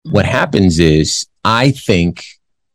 Mm-hmm. 0.06 0.16
What 0.16 0.26
happens 0.26 0.80
is 0.80 1.28
I 1.44 1.72
think, 1.72 2.26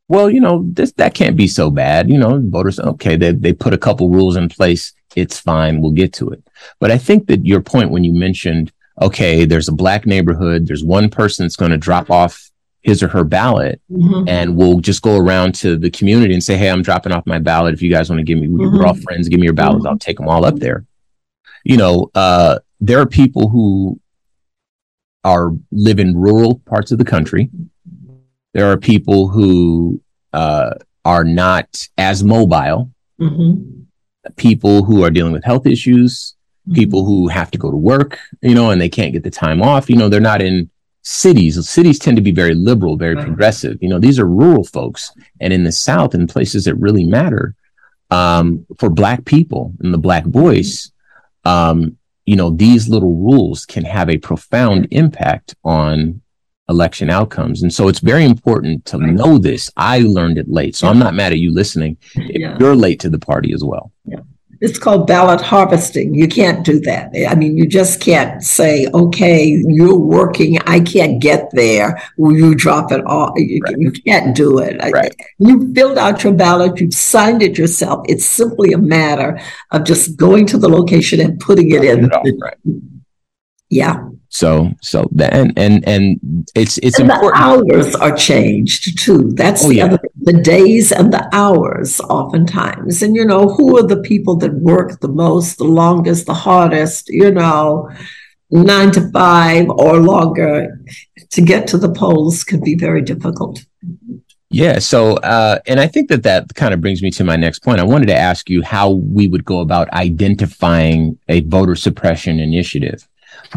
well, 0.09 0.29
you 0.29 0.41
know, 0.41 0.65
this 0.67 0.93
that 0.93 1.15
can't 1.15 1.37
be 1.37 1.49
so 1.49 1.71
bad. 1.71 2.11
You 2.11 2.19
know, 2.19 2.41
voters, 2.43 2.79
okay, 2.79 3.17
they 3.17 3.33
they 3.33 3.53
put 3.53 3.75
a 3.75 3.79
couple 3.79 4.11
rules 4.11 4.37
in 4.37 4.49
place. 4.49 4.93
It's 5.17 5.39
fine. 5.39 5.81
We'll 5.81 5.93
get 5.93 6.13
to 6.15 6.31
it. 6.31 6.43
But 6.81 6.91
I 6.91 6.99
think 6.99 7.29
that 7.29 7.47
your 7.47 7.61
point 7.61 7.91
when 7.91 8.05
you 8.05 8.13
mentioned, 8.13 8.73
okay, 9.01 9.45
there's 9.45 9.69
a 9.69 9.73
black 9.73 10.07
neighborhood, 10.07 10.67
there's 10.67 10.85
one 10.85 11.09
person 11.09 11.45
that's 11.45 11.57
going 11.57 11.71
to 11.71 11.77
drop 11.77 12.11
off 12.11 12.51
his 12.85 13.03
or 13.03 13.09
her 13.09 13.25
ballot 13.25 13.81
mm-hmm. 13.91 14.29
and 14.29 14.57
we'll 14.57 14.79
just 14.79 15.01
go 15.01 15.17
around 15.17 15.55
to 15.55 15.77
the 15.77 15.91
community 15.91 16.35
and 16.35 16.45
say 16.45 16.57
hey 16.57 16.69
i'm 16.69 16.83
dropping 16.83 17.13
off 17.13 17.27
my 17.27 17.39
ballot 17.39 17.73
if 17.73 17.81
you 17.81 17.91
guys 17.91 18.11
want 18.11 18.21
to 18.21 18.25
give 18.25 18.39
me 18.39 18.47
mm-hmm. 18.47 18.77
we're 18.77 18.87
all 18.87 18.95
friends 18.95 19.27
give 19.29 19.41
me 19.41 19.47
your 19.47 19.55
ballots 19.55 19.85
mm-hmm. 19.85 19.89
i'll 19.89 19.99
take 19.99 20.19
them 20.19 20.29
all 20.29 20.45
up 20.45 20.57
there 20.57 20.85
you 21.65 21.79
know 21.79 22.11
uh, 22.15 22.59
there 22.81 23.01
are 23.01 23.07
people 23.07 23.49
who 23.49 23.99
are 25.25 25.53
live 25.73 25.99
in 25.99 26.17
rural 26.17 26.61
parts 26.67 26.93
of 26.93 26.99
the 26.99 27.05
country. 27.05 27.51
There 28.53 28.71
are 28.71 28.77
people 28.77 29.29
who 29.29 30.01
uh, 30.33 30.75
are 31.05 31.25
not 31.25 31.89
as 31.99 32.23
mobile. 32.23 32.91
Mm-hmm. 33.21 33.83
people 34.35 34.83
who 34.83 35.05
are 35.05 35.11
dealing 35.11 35.33
with 35.33 35.45
health 35.45 35.67
issues. 35.67 36.35
People 36.73 37.03
mm-hmm. 37.03 37.11
who 37.11 37.29
have 37.29 37.51
to 37.53 37.59
go 37.59 37.71
to 37.71 37.77
work 37.77 38.19
you 38.43 38.55
know 38.55 38.71
and 38.71 38.81
they 38.81 38.89
can't 38.89 39.13
get 39.13 39.23
the 39.23 39.31
time 39.31 39.63
off. 39.63 39.89
You 39.89 39.97
know 39.97 40.09
they're 40.09 40.21
not 40.21 40.43
in 40.43 40.71
cities. 41.03 41.69
Cities 41.69 41.99
tend 41.99 42.17
to 42.17 42.23
be 42.23 42.33
very 42.33 42.55
liberal 42.55 42.97
very 42.97 43.17
progressive. 43.17 43.79
You 43.81 43.89
know 43.89 43.99
these 43.99 44.19
are 44.19 44.27
rural 44.27 44.65
folks. 44.65 45.13
And 45.41 45.53
in 45.53 45.65
the 45.65 45.73
south 45.73 46.15
in 46.15 46.27
places 46.27 46.65
that 46.65 46.75
really 46.75 47.05
matter 47.05 47.55
um, 48.11 48.67
for 48.79 48.91
black 48.91 49.25
people 49.25 49.73
and 49.81 49.95
the 49.95 49.99
black 49.99 50.25
voice 50.25 50.91
um, 51.45 51.97
you 52.27 52.37
know 52.37 52.51
these 52.51 52.89
little 52.89 53.15
rules 53.15 53.67
can 53.67 53.85
have 53.85 54.09
a 54.11 54.19
profound 54.19 54.89
impact 54.91 55.55
on 55.65 56.21
election 56.71 57.11
outcomes. 57.11 57.63
And 57.63 57.71
so 57.73 57.89
it's 57.89 57.99
very 57.99 58.25
important 58.25 58.87
to 58.87 58.97
know 58.97 59.37
this. 59.37 59.71
I 59.77 59.99
learned 59.99 60.39
it 60.39 60.49
late 60.49 60.75
so 60.75 60.89
i'm 60.89 60.99
not 60.99 61.15
mad 61.15 61.33
at 61.33 61.39
you 61.39 61.53
listening. 61.53 61.99
Yeah. 62.17 62.57
you're 62.59 62.75
late 62.77 63.01
to 63.01 63.11
the 63.11 63.19
party 63.19 63.53
as 63.53 63.63
well. 63.63 63.93
Yeah 64.05 64.21
it's 64.65 64.79
called 64.79 65.07
ballot 65.07 65.43
harvesting. 65.43 66.15
You 66.15 66.27
can't 66.27 66.65
do 66.65 66.81
that. 66.81 67.13
I 67.29 67.35
mean, 67.35 67.55
you 67.59 67.67
just 67.67 68.01
can't 68.01 68.43
say, 68.43 68.87
okay, 68.95 69.63
you're 69.67 69.99
working, 69.99 70.59
I 70.67 70.81
can't 70.81 71.21
get 71.21 71.51
there. 71.53 72.01
Will 72.17 72.35
you 72.35 72.55
drop 72.55 72.91
it 72.91 73.05
off? 73.05 73.35
You, 73.37 73.61
right. 73.63 73.77
you 73.79 73.93
can't 73.93 74.35
do 74.35 74.59
it. 74.61 74.81
Right. 74.91 75.15
You 75.39 75.71
filled 75.75 75.99
out 75.99 76.25
your 76.25 76.33
ballot, 76.33 76.81
you've 76.81 76.95
signed 76.95 77.43
it 77.43 77.59
yourself. 77.59 78.07
It's 78.09 78.25
simply 78.25 78.73
a 78.73 78.79
matter 78.79 79.39
of 79.71 79.85
just 79.85 80.17
going 80.17 80.47
to 80.47 80.57
the 80.57 80.69
location 80.71 81.21
and 81.21 81.39
putting 81.39 81.71
it 81.71 81.85
in. 81.85 82.07
It 82.07 82.35
right. 82.41 82.57
Yeah. 83.69 84.09
So 84.35 84.73
so 84.83 85.09
and 85.21 85.57
and 85.57 85.87
and 85.87 86.19
it's 86.57 86.79
it's 86.79 86.99
and 86.99 87.09
important. 87.09 87.37
The 87.37 87.77
hours 87.77 87.95
are 87.95 88.17
changed 88.17 88.99
too. 88.99 89.31
That's 89.35 89.65
oh, 89.65 89.69
the 89.69 89.77
yeah. 89.77 89.85
other 89.85 90.01
the 90.23 90.33
days 90.33 90.91
and 90.91 91.13
the 91.13 91.29
hours 91.33 92.01
oftentimes. 92.01 93.01
And 93.01 93.15
you 93.15 93.25
know, 93.25 93.51
who 93.51 93.79
are 93.79 93.87
the 93.87 94.03
people 94.03 94.35
that 94.39 94.53
work 94.55 94.99
the 94.99 95.09
most, 95.09 95.59
the 95.59 95.73
longest, 95.83 96.27
the 96.27 96.35
hardest, 96.35 97.11
you 97.11 97.31
know, 97.31 97.89
nine 98.51 98.91
to 98.91 99.09
five 99.13 99.69
or 99.71 100.01
longer 100.01 100.81
to 101.31 101.41
get 101.41 101.69
to 101.69 101.79
the 101.79 101.93
polls 101.93 102.43
can 102.43 102.61
be 102.61 102.75
very 102.75 103.03
difficult. 103.03 103.65
Yeah. 104.51 104.81
So, 104.81 105.15
uh, 105.19 105.61
and 105.69 105.79
I 105.79 105.87
think 105.87 106.09
that 106.09 106.25
that 106.25 106.53
kind 106.57 106.75
of 106.75 106.81
brings 106.81 107.03
me 107.03 107.13
to 107.13 107.25
my 107.25 107.37
next 107.37 107.61
point. 107.61 107.79
I 107.79 107.85
wanted 107.85 108.07
to 108.07 108.17
ask 108.17 108.51
you 108.51 108.63
how 108.63 108.91
we 108.91 109.29
would 109.29 109.45
go 109.45 109.61
about 109.61 109.89
identifying 109.93 111.21
a 111.29 111.43
voter 111.43 111.77
suppression 111.77 112.41
initiative. 112.41 113.07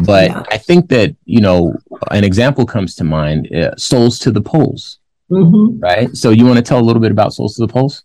But 0.04 0.30
yeah. 0.30 0.42
I 0.50 0.58
think 0.58 0.88
that, 0.90 1.16
you 1.24 1.40
know, 1.40 1.76
an 2.10 2.24
example 2.24 2.66
comes 2.66 2.94
to 2.96 3.04
mind 3.04 3.52
uh, 3.54 3.76
Souls 3.76 4.18
to 4.20 4.30
the 4.30 4.40
Polls, 4.40 4.98
mm-hmm. 5.30 5.80
right? 5.80 6.14
So 6.16 6.30
you 6.30 6.46
want 6.46 6.56
to 6.56 6.62
tell 6.62 6.80
a 6.80 6.86
little 6.86 7.02
bit 7.02 7.10
about 7.10 7.34
Souls 7.34 7.56
to 7.56 7.66
the 7.66 7.72
Polls? 7.72 8.04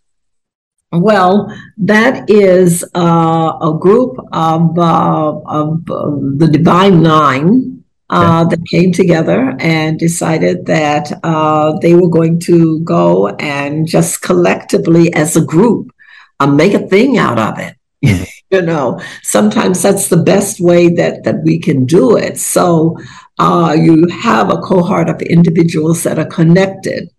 Well, 0.92 1.52
that 1.78 2.30
is 2.30 2.84
uh, 2.96 3.58
a 3.62 3.78
group 3.80 4.18
of, 4.32 4.78
uh, 4.78 5.40
of 5.40 5.86
the 5.86 6.50
Divine 6.52 7.02
Nine 7.02 7.84
uh, 8.10 8.44
okay. 8.46 8.56
that 8.56 8.68
came 8.70 8.92
together 8.92 9.56
and 9.60 9.98
decided 9.98 10.68
that 10.68 11.12
uh, 11.24 11.78
they 11.80 11.96
were 11.96 12.10
going 12.10 12.40
to 12.42 12.80
go 12.82 13.30
and 13.30 13.88
just 13.88 14.22
collectively, 14.22 15.12
as 15.14 15.36
a 15.36 15.44
group, 15.44 15.92
uh, 16.40 16.48
make 16.48 16.74
a 16.74 16.88
thing 16.88 17.18
out 17.18 17.40
of 17.40 17.58
it. 17.58 17.76
You 18.54 18.62
know, 18.62 19.02
sometimes 19.24 19.82
that's 19.82 20.10
the 20.10 20.24
best 20.24 20.62
way 20.62 20.88
that 20.90 21.24
that 21.24 21.42
we 21.44 21.58
can 21.58 21.86
do 21.86 22.16
it. 22.18 22.40
So 22.40 22.96
uh, 23.40 23.76
you 23.76 24.08
have 24.22 24.52
a 24.52 24.62
cohort 24.62 25.10
of 25.10 25.24
individuals 25.24 26.04
that 26.04 26.20
are 26.20 26.28
connected 26.28 27.10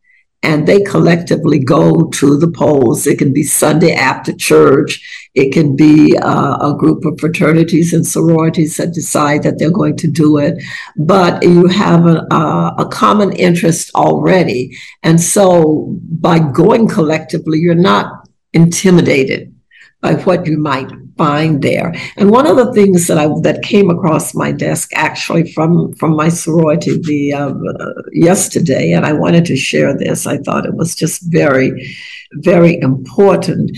and 0.45 0.69
they 0.69 0.83
collectively 0.83 1.59
go 1.59 2.05
to 2.11 2.37
the 2.37 2.50
polls. 2.50 3.09
It 3.09 3.19
can 3.19 3.33
be 3.33 3.43
Sunday 3.43 3.95
after 3.95 4.33
church. 4.33 5.29
It 5.35 5.53
can 5.53 5.75
be 5.75 6.17
uh, 6.19 6.73
a 6.73 6.76
group 6.79 7.05
of 7.05 7.19
fraternities 7.19 7.93
and 7.93 8.07
sororities 8.07 8.76
that 8.76 8.95
decide 8.95 9.43
that 9.43 9.59
they're 9.59 9.71
going 9.83 9.97
to 9.97 10.07
do 10.07 10.38
it. 10.38 10.62
But 10.97 11.43
you 11.43 11.67
have 11.67 12.07
a, 12.07 12.26
a, 12.31 12.75
a 12.79 12.88
common 12.93 13.33
interest 13.33 13.91
already. 13.97 14.76
And 15.03 15.21
so 15.21 15.99
by 15.99 16.38
going 16.38 16.87
collectively, 16.87 17.59
you're 17.59 17.75
not 17.75 18.29
intimidated 18.53 19.53
by 20.00 20.14
what 20.14 20.47
you 20.47 20.59
might 20.59 20.93
find 21.16 21.62
there. 21.62 21.94
And 22.16 22.30
one 22.30 22.47
of 22.47 22.56
the 22.56 22.73
things 22.73 23.06
that 23.06 23.18
I 23.18 23.26
that 23.42 23.62
came 23.62 23.90
across 23.90 24.35
my 24.35 24.52
desk 24.52 24.90
actually 24.94 25.52
from 25.52 25.92
from 25.94 26.16
my 26.16 26.28
sorority 26.28 26.99
the 26.99 27.33
uh, 27.33 27.54
yesterday, 28.12 28.92
and 28.92 29.04
I 29.06 29.12
wanted 29.12 29.44
to 29.47 29.56
share 29.56 29.97
this. 29.97 30.26
I 30.26 30.38
thought 30.38 30.66
it 30.66 30.75
was 30.75 30.94
just 30.94 31.23
very, 31.23 31.97
very 32.33 32.78
important. 32.80 33.76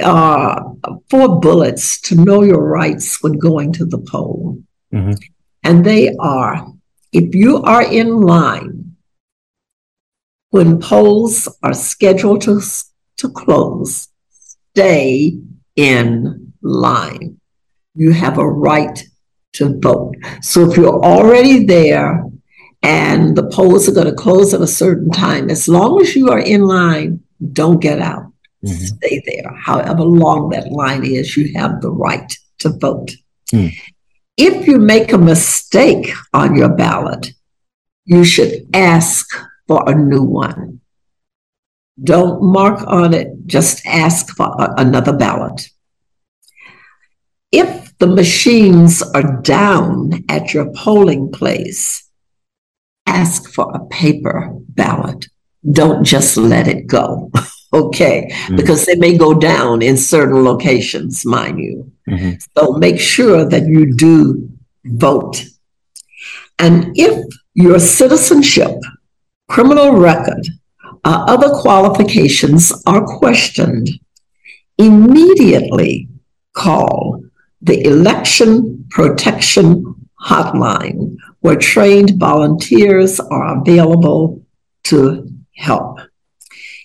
Uh, 0.00 0.62
four 1.10 1.38
bullets 1.40 2.00
to 2.00 2.14
know 2.14 2.42
your 2.42 2.64
rights 2.66 3.22
when 3.22 3.34
going 3.34 3.72
to 3.74 3.84
the 3.84 3.98
poll, 3.98 4.62
mm-hmm. 4.92 5.12
and 5.62 5.84
they 5.84 6.14
are: 6.18 6.66
if 7.12 7.34
you 7.34 7.62
are 7.62 7.82
in 7.82 8.20
line 8.20 8.96
when 10.50 10.78
polls 10.78 11.48
are 11.62 11.74
scheduled 11.74 12.40
to 12.42 12.60
to 13.16 13.28
close, 13.30 14.08
stay 14.72 15.38
in 15.76 16.41
line. 16.62 17.40
You 17.94 18.12
have 18.12 18.38
a 18.38 18.48
right 18.48 19.02
to 19.54 19.78
vote. 19.80 20.14
So 20.40 20.70
if 20.70 20.76
you're 20.76 21.04
already 21.04 21.64
there 21.64 22.24
and 22.82 23.36
the 23.36 23.48
polls 23.48 23.88
are 23.88 23.92
going 23.92 24.06
to 24.06 24.14
close 24.14 24.54
at 24.54 24.60
a 24.60 24.66
certain 24.66 25.10
time, 25.10 25.50
as 25.50 25.68
long 25.68 26.00
as 26.00 26.16
you 26.16 26.30
are 26.30 26.40
in 26.40 26.62
line, 26.62 27.20
don't 27.52 27.80
get 27.80 28.00
out. 28.00 28.32
mm-hmm. 28.64 28.84
stay 28.84 29.22
there. 29.26 29.54
However 29.56 30.02
long 30.02 30.50
that 30.50 30.72
line 30.72 31.04
is, 31.04 31.36
you 31.36 31.52
have 31.58 31.80
the 31.80 31.90
right 31.90 32.32
to 32.58 32.70
vote. 32.70 33.10
Mm. 33.52 33.72
If 34.36 34.66
you 34.66 34.78
make 34.78 35.12
a 35.12 35.18
mistake 35.18 36.12
on 36.32 36.56
your 36.56 36.70
ballot, 36.70 37.32
you 38.04 38.24
should 38.24 38.66
ask 38.72 39.28
for 39.68 39.88
a 39.88 39.94
new 39.94 40.22
one. 40.22 40.80
Don't 42.02 42.42
mark 42.42 42.82
on 42.86 43.12
it, 43.12 43.28
just 43.46 43.84
ask 43.86 44.34
for 44.34 44.46
a, 44.46 44.74
another 44.78 45.12
ballot. 45.12 45.68
If 47.52 47.96
the 47.98 48.06
machines 48.06 49.02
are 49.02 49.40
down 49.42 50.24
at 50.28 50.54
your 50.54 50.72
polling 50.72 51.30
place, 51.30 52.08
ask 53.06 53.52
for 53.52 53.70
a 53.74 53.84
paper 53.86 54.50
ballot. 54.68 55.26
Don't 55.70 56.02
just 56.02 56.36
let 56.36 56.66
it 56.66 56.86
go. 56.86 57.30
okay, 57.72 58.28
mm-hmm. 58.30 58.56
because 58.56 58.86
they 58.86 58.96
may 58.96 59.16
go 59.16 59.34
down 59.34 59.82
in 59.82 59.96
certain 59.96 60.42
locations, 60.42 61.24
mind 61.24 61.58
you. 61.60 61.92
Mm-hmm. 62.08 62.32
So 62.56 62.72
make 62.72 62.98
sure 62.98 63.48
that 63.48 63.66
you 63.66 63.94
do 63.94 64.48
vote. 64.84 65.44
And 66.58 66.92
if 66.96 67.24
your 67.54 67.78
citizenship, 67.78 68.76
criminal 69.48 69.92
record, 69.92 70.46
or 71.04 71.30
other 71.30 71.50
qualifications 71.50 72.72
are 72.86 73.04
questioned, 73.04 73.90
immediately 74.78 76.08
call 76.54 77.22
the 77.62 77.84
Election 77.84 78.86
Protection 78.90 80.08
Hotline, 80.20 81.16
where 81.40 81.56
trained 81.56 82.18
volunteers 82.18 83.20
are 83.20 83.60
available 83.60 84.44
to 84.84 85.28
help. 85.54 86.00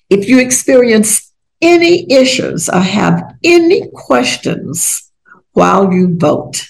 If 0.10 0.29
you 0.29 0.39
experience 0.39 1.34
any 1.62 2.12
issues 2.12 2.69
or 2.69 2.79
have 2.79 3.36
any 3.43 3.89
questions 3.93 5.12
while 5.53 5.91
you 5.91 6.15
vote, 6.15 6.67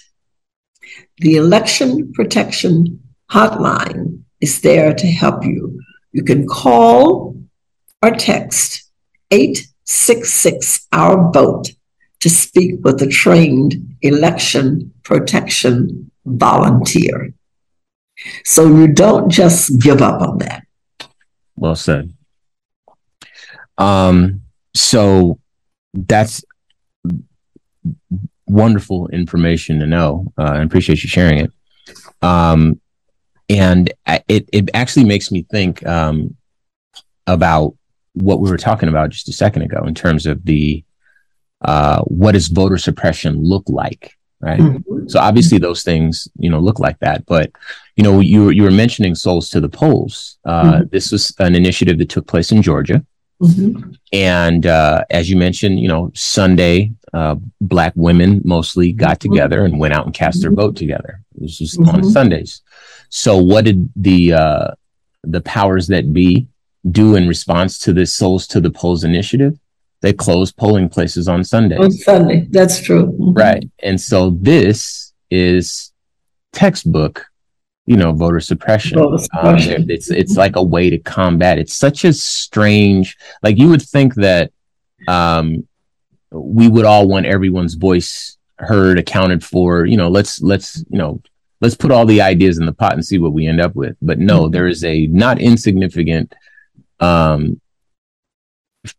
the 1.18 1.36
Election 1.36 2.14
Protection 2.14 3.02
Hotline 3.30 4.22
is 4.40 4.62
there 4.62 4.94
to 4.94 5.08
help 5.08 5.44
you. 5.44 5.82
You 6.14 6.24
can 6.24 6.48
call 6.48 7.36
or 8.02 8.12
text 8.12 8.90
866 9.32 10.88
Our 10.94 11.32
Vote 11.32 11.72
to 12.20 12.30
speak 12.30 12.84
with 12.84 13.02
a 13.02 13.08
trained 13.08 13.96
election 14.02 14.94
protection 15.04 16.12
volunteer. 16.26 17.34
So 18.44 18.66
you 18.66 18.88
don't 18.88 19.30
just 19.30 19.80
give 19.80 20.02
up 20.02 20.22
on 20.22 20.40
that. 20.40 20.64
Well 21.56 21.76
said. 21.76 22.14
Um, 23.78 24.42
so 24.74 25.40
that's 25.94 26.44
wonderful 28.48 29.08
information 29.10 29.80
to 29.80 29.88
know. 29.88 30.32
Uh, 30.38 30.44
I 30.44 30.62
appreciate 30.64 31.04
you 31.04 31.10
sharing 31.10 31.40
it. 31.40 31.52
Um, 32.22 32.80
and 33.50 33.94
it 34.28 34.50
it 34.52 34.70
actually 34.74 35.06
makes 35.06 35.32
me 35.32 35.44
think 35.44 35.86
um, 35.86 36.36
about 37.28 37.76
what 38.14 38.40
we 38.40 38.50
were 38.50 38.58
talking 38.58 38.90
about 38.90 39.12
just 39.12 39.30
a 39.30 39.34
second 39.34 39.62
ago 39.62 39.84
in 39.86 39.94
terms 39.94 40.26
of 40.26 40.44
the 40.44 40.84
uh, 41.62 42.02
what 42.04 42.34
does 42.34 42.48
voter 42.48 42.78
suppression 42.78 43.44
look 43.44 43.64
like, 43.68 44.16
right? 44.40 44.60
Mm-hmm. 44.60 45.08
So 45.08 45.20
obviously 45.20 45.58
those 45.58 45.84
things 45.84 46.28
you 46.38 46.50
know 46.50 46.60
look 46.60 46.80
like 46.80 47.00
that, 47.00 47.26
but 47.26 47.52
you 47.96 48.04
know 48.04 48.20
you 48.20 48.50
you 48.50 48.64
were 48.64 48.72
mentioning 48.72 49.16
souls 49.16 49.50
to 49.50 49.60
the 49.60 49.70
polls. 49.70 50.38
Uh, 50.46 50.64
mm-hmm. 50.64 50.88
This 50.92 51.12
was 51.12 51.34
an 51.40 51.56
initiative 51.56 51.98
that 51.98 52.10
took 52.10 52.28
place 52.28 52.52
in 52.52 52.62
Georgia. 52.62 53.06
Mm-hmm. 53.42 53.92
And 54.14 54.66
uh, 54.66 55.06
as 55.12 55.30
you 55.30 55.38
mentioned, 55.38 55.80
you 55.80 55.88
know, 55.88 56.12
Sunday, 56.16 56.92
uh, 57.14 57.36
black 57.62 57.94
women 57.96 58.42
mostly 58.44 58.92
got 58.92 59.20
mm-hmm. 59.20 59.34
together 59.34 59.64
and 59.64 59.80
went 59.80 59.94
out 59.94 60.06
and 60.06 60.14
cast 60.14 60.42
their 60.42 60.52
mm-hmm. 60.52 60.62
vote 60.62 60.76
together. 60.76 61.22
This 61.36 61.60
was 61.60 61.78
on 61.78 61.86
mm-hmm. 61.86 62.10
Sundays. 62.10 62.62
So, 63.10 63.38
what 63.38 63.66
did 63.66 63.90
the 63.96 64.34
uh, 64.34 64.72
the 65.24 65.42
powers 65.42 65.88
that 65.88 66.14
be 66.14 66.48
do 66.90 67.16
in 67.16 67.28
response 67.28 67.80
to 67.80 67.94
this 67.94 68.14
Souls 68.14 68.48
to 68.48 68.60
the 68.60 68.72
Polls 68.72 69.04
initiative? 69.04 69.58
They 70.02 70.14
close 70.14 70.52
polling 70.52 70.90
places 70.90 71.28
on 71.28 71.44
Sunday. 71.44 71.78
On 71.78 71.92
Sunday, 71.92 72.48
that's 72.52 72.82
true. 72.82 73.16
Right, 73.20 73.70
and 73.80 74.00
so 74.00 74.32
this 74.32 75.14
is 75.30 75.92
textbook 76.54 77.26
you 77.88 77.96
know 77.96 78.12
voter 78.12 78.40
suppression. 78.40 79.00
Voter 79.00 79.14
um, 79.14 79.18
suppression. 79.18 79.84
Um, 79.84 79.90
it's 79.90 80.12
it's 80.12 80.36
like 80.36 80.56
a 80.56 80.64
way 80.64 80.92
to 80.92 81.00
combat. 81.00 81.58
It's 81.58 81.74
such 81.74 82.06
a 82.06 82.14
strange. 82.14 83.18
Like 83.42 83.58
you 83.58 83.70
would 83.70 83.82
think 83.82 84.14
that 84.16 84.52
um, 85.08 85.68
we 86.30 86.68
would 86.68 86.86
all 86.86 87.08
want 87.08 87.26
everyone's 87.26 87.74
voice 87.74 88.38
heard, 88.60 89.00
accounted 89.00 89.44
for. 89.44 89.86
You 89.86 89.98
know, 89.98 90.10
let's 90.10 90.42
let's 90.42 90.84
you 90.90 90.98
know 90.98 91.22
let's 91.62 91.76
put 91.76 91.92
all 91.92 92.06
the 92.06 92.22
ideas 92.22 92.60
in 92.60 92.66
the 92.66 92.74
pot 92.74 92.94
and 92.94 93.06
see 93.06 93.18
what 93.18 93.34
we 93.34 93.48
end 93.48 93.62
up 93.62 93.74
with. 93.74 93.96
But 94.02 94.20
no, 94.20 94.44
mm-hmm. 94.44 94.52
there 94.52 94.68
is 94.68 94.84
a 94.84 95.08
not 95.08 95.40
insignificant 95.40 96.36
um, 97.00 97.60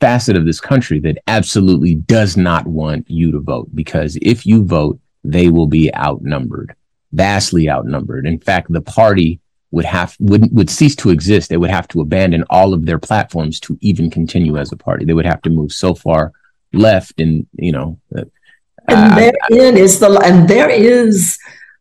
facet 0.01 0.37
of 0.37 0.47
this 0.47 0.61
country 0.61 1.01
that 1.01 1.19
absolutely 1.27 1.95
does 1.95 2.37
not 2.37 2.67
want 2.67 3.09
you 3.11 3.33
to 3.33 3.41
vote 3.41 3.69
because 3.75 4.17
if 4.23 4.47
you 4.47 4.65
vote, 4.65 4.99
they 5.25 5.49
will 5.49 5.67
be 5.67 5.95
outnumbered 5.95 6.75
vastly 7.13 7.69
outnumbered. 7.69 8.27
In 8.27 8.39
fact, 8.39 8.73
the 8.73 8.81
party 8.81 9.41
would 9.71 9.85
have 9.85 10.17
would 10.19 10.55
would 10.55 10.71
cease 10.71 10.97
to 10.97 11.11
exist. 11.11 11.51
They 11.51 11.57
would 11.57 11.71
have 11.71 11.89
to 11.89 12.01
abandon 12.01 12.45
all 12.51 12.73
of 12.73 12.87
their 12.87 12.99
platforms 12.99 13.61
to 13.61 13.79
even 13.81 14.11
continue 14.11 14.57
as 14.57 14.73
a 14.73 14.77
party. 14.77 15.05
They 15.05 15.15
would 15.15 15.27
have 15.27 15.43
to 15.43 15.51
move 15.51 15.73
so 15.73 15.95
far 15.95 16.33
left, 16.73 17.21
and 17.21 17.47
you 17.53 17.73
know. 17.73 17.99
Uh, 18.15 18.25
and 18.89 19.19
therein 19.51 19.77
I, 19.77 19.81
is 19.81 19.99
the 20.01 20.19
and 20.25 20.49
there 20.49 20.71
is 20.71 21.39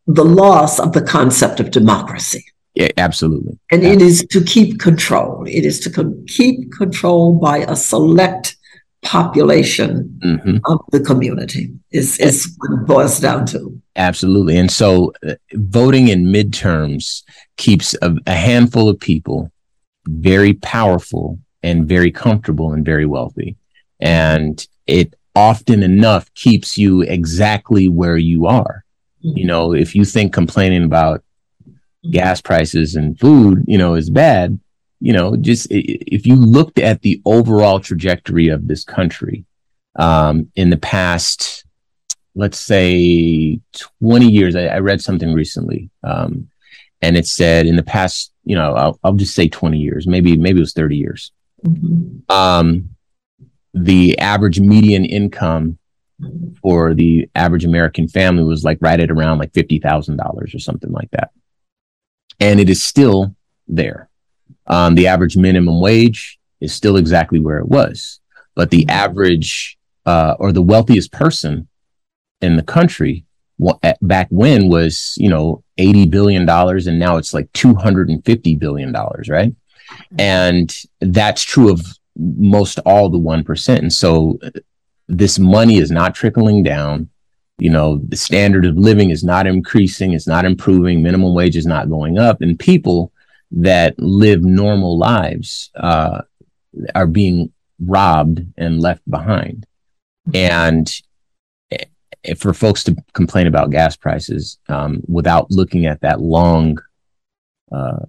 the 0.08 0.26
loss 0.26 0.80
of 0.80 0.94
the 0.94 1.02
concept 1.02 1.60
of 1.60 1.72
democracy. 1.72 2.46
Yeah, 2.78 2.90
absolutely. 2.98 3.58
And 3.72 3.84
absolutely. 3.84 4.06
it 4.06 4.08
is 4.08 4.26
to 4.30 4.44
keep 4.44 4.80
control. 4.80 5.46
It 5.48 5.66
is 5.66 5.80
to 5.82 5.90
co- 5.90 6.16
keep 6.28 6.72
control 6.72 7.40
by 7.40 7.60
a 7.60 7.76
select 7.76 8.56
population 9.02 10.20
mm-hmm. 10.24 10.58
of 10.66 10.80
the 10.92 11.00
community 11.00 11.72
is, 11.92 12.20
is 12.20 12.56
what 12.58 12.72
it 12.74 12.86
boils 12.86 13.20
down 13.20 13.46
to. 13.48 13.82
Absolutely. 13.96 14.58
And 14.58 14.72
so 14.72 15.14
uh, 15.28 15.36
voting 15.54 16.10
in 16.10 16.26
midterms 16.26 17.24
keeps 17.58 17.96
a, 18.02 18.16
a 18.28 18.34
handful 18.34 18.90
of 18.90 19.00
people 19.00 19.52
very 20.08 20.54
powerful 20.54 21.40
and 21.64 21.88
very 21.88 22.12
comfortable 22.12 22.74
and 22.74 22.86
very 22.86 23.06
wealthy. 23.06 23.56
And 24.00 24.66
it 24.86 25.16
often 25.36 25.84
enough 25.84 26.32
keeps 26.36 26.78
you 26.78 27.02
exactly 27.02 27.90
where 27.90 28.18
you 28.18 28.46
are. 28.46 28.84
Mm-hmm. 29.26 29.38
You 29.38 29.46
know, 29.46 29.74
if 29.74 29.96
you 29.96 30.06
think 30.06 30.34
complaining 30.34 30.84
about 30.84 31.24
gas 32.12 32.42
prices 32.42 32.96
and 32.96 33.20
food, 33.20 33.64
you 33.68 33.78
know, 33.78 33.96
is 33.96 34.10
bad, 34.10 34.60
you 35.00 35.14
know, 35.14 35.36
just 35.36 35.68
if 35.70 36.26
you 36.26 36.36
looked 36.36 36.80
at 36.80 37.02
the 37.02 37.22
overall 37.26 37.80
trajectory 37.80 38.48
of 38.48 38.68
this 38.68 38.84
country 38.84 39.46
um, 39.98 40.52
in 40.56 40.70
the 40.70 40.78
past, 40.78 41.66
let's 42.36 42.60
say 42.60 43.60
20 44.02 44.28
years, 44.28 44.56
I, 44.56 44.66
I 44.66 44.80
read 44.80 45.02
something 45.02 45.34
recently, 45.34 45.90
um, 46.04 46.50
and 47.02 47.16
it 47.16 47.28
said 47.28 47.68
in 47.68 47.76
the 47.76 47.84
past, 47.84 48.32
you 48.44 48.56
know, 48.56 48.74
I'll, 48.74 49.00
I'll, 49.04 49.14
just 49.14 49.36
say 49.36 49.48
20 49.48 49.78
years, 49.78 50.08
maybe 50.08 50.36
maybe 50.38 50.60
it 50.60 50.62
was 50.62 50.74
30 50.74 50.98
years. 50.98 51.32
Mm-hmm. 51.66 52.32
Um, 52.32 52.90
the 53.74 54.18
average 54.20 54.60
median 54.60 55.06
income 55.06 55.78
for 56.62 56.94
the 56.94 57.30
average 57.36 57.66
American 57.66 58.08
family 58.08 58.44
was 58.44 58.64
like 58.64 58.80
right 58.82 59.00
at 59.00 59.12
around 59.12 59.38
like 59.38 59.54
fifty 59.54 59.80
thousand 59.80 60.18
dollars 60.18 60.56
or 60.56 60.60
something 60.60 60.92
like 60.92 61.12
that, 61.12 61.32
and 62.40 62.60
it 62.60 62.70
is 62.70 62.84
still 62.84 63.36
there. 63.68 64.10
Um, 64.68 64.96
the 64.96 65.08
average 65.08 65.38
minimum 65.38 65.80
wage 65.80 66.40
is 66.60 66.74
still 66.74 66.98
exactly 66.98 67.40
where 67.40 67.58
it 67.58 67.68
was, 67.68 68.20
but 68.56 68.70
the 68.70 68.88
average 68.90 69.78
uh, 70.06 70.36
or 70.40 70.52
the 70.52 70.62
wealthiest 70.62 71.12
person 71.12 71.68
in 72.42 72.56
the 72.56 72.64
country 72.64 73.26
back 74.02 74.28
when 74.30 74.70
was 74.70 75.16
you 75.18 75.30
know 75.30 75.64
80 75.80 76.08
billion 76.08 76.46
dollars 76.46 76.86
and 76.86 77.00
now 77.00 77.18
it's 77.18 77.34
like 77.34 77.52
250 77.54 78.56
billion 78.56 78.92
dollars 78.92 79.30
right? 79.30 79.54
And 80.20 80.76
that's 81.00 81.44
true 81.44 81.72
of 81.72 81.82
most 82.18 82.80
all 82.80 83.10
the 83.10 83.18
1% 83.18 83.78
and 83.78 83.94
so 83.94 84.38
uh, 84.44 84.50
this 85.08 85.40
money 85.40 85.78
is 85.78 85.92
not 85.92 86.14
trickling 86.14 86.64
down 86.64 87.10
you 87.58 87.70
know 87.70 88.00
the 88.08 88.18
standard 88.18 88.66
of 88.66 88.78
living 88.78 89.10
is 89.10 89.24
not 89.24 89.48
increasing 89.48 90.14
it's 90.14 90.28
not 90.28 90.46
improving 90.46 91.02
minimum 91.02 91.34
wage 91.34 91.56
is 91.56 91.66
not 91.66 91.90
going 91.90 92.18
up 92.18 92.42
and 92.42 92.60
people 92.60 93.12
that 93.52 93.98
live 93.98 94.44
normal 94.44 94.98
lives 94.98 95.72
uh, 95.76 96.22
are 96.96 97.08
being 97.08 97.52
robbed 97.80 98.46
and 98.58 98.82
left 98.82 99.10
behind. 99.10 99.66
And 100.34 100.92
for 102.38 102.54
folks 102.54 102.84
to 102.86 102.96
complain 103.14 103.48
about 103.48 103.70
gas 103.70 103.96
prices 103.96 104.58
um, 104.68 105.02
without 105.08 105.50
looking 105.50 105.86
at 105.86 106.02
that 106.02 106.20
long, 106.20 106.78
uh, 107.72 108.00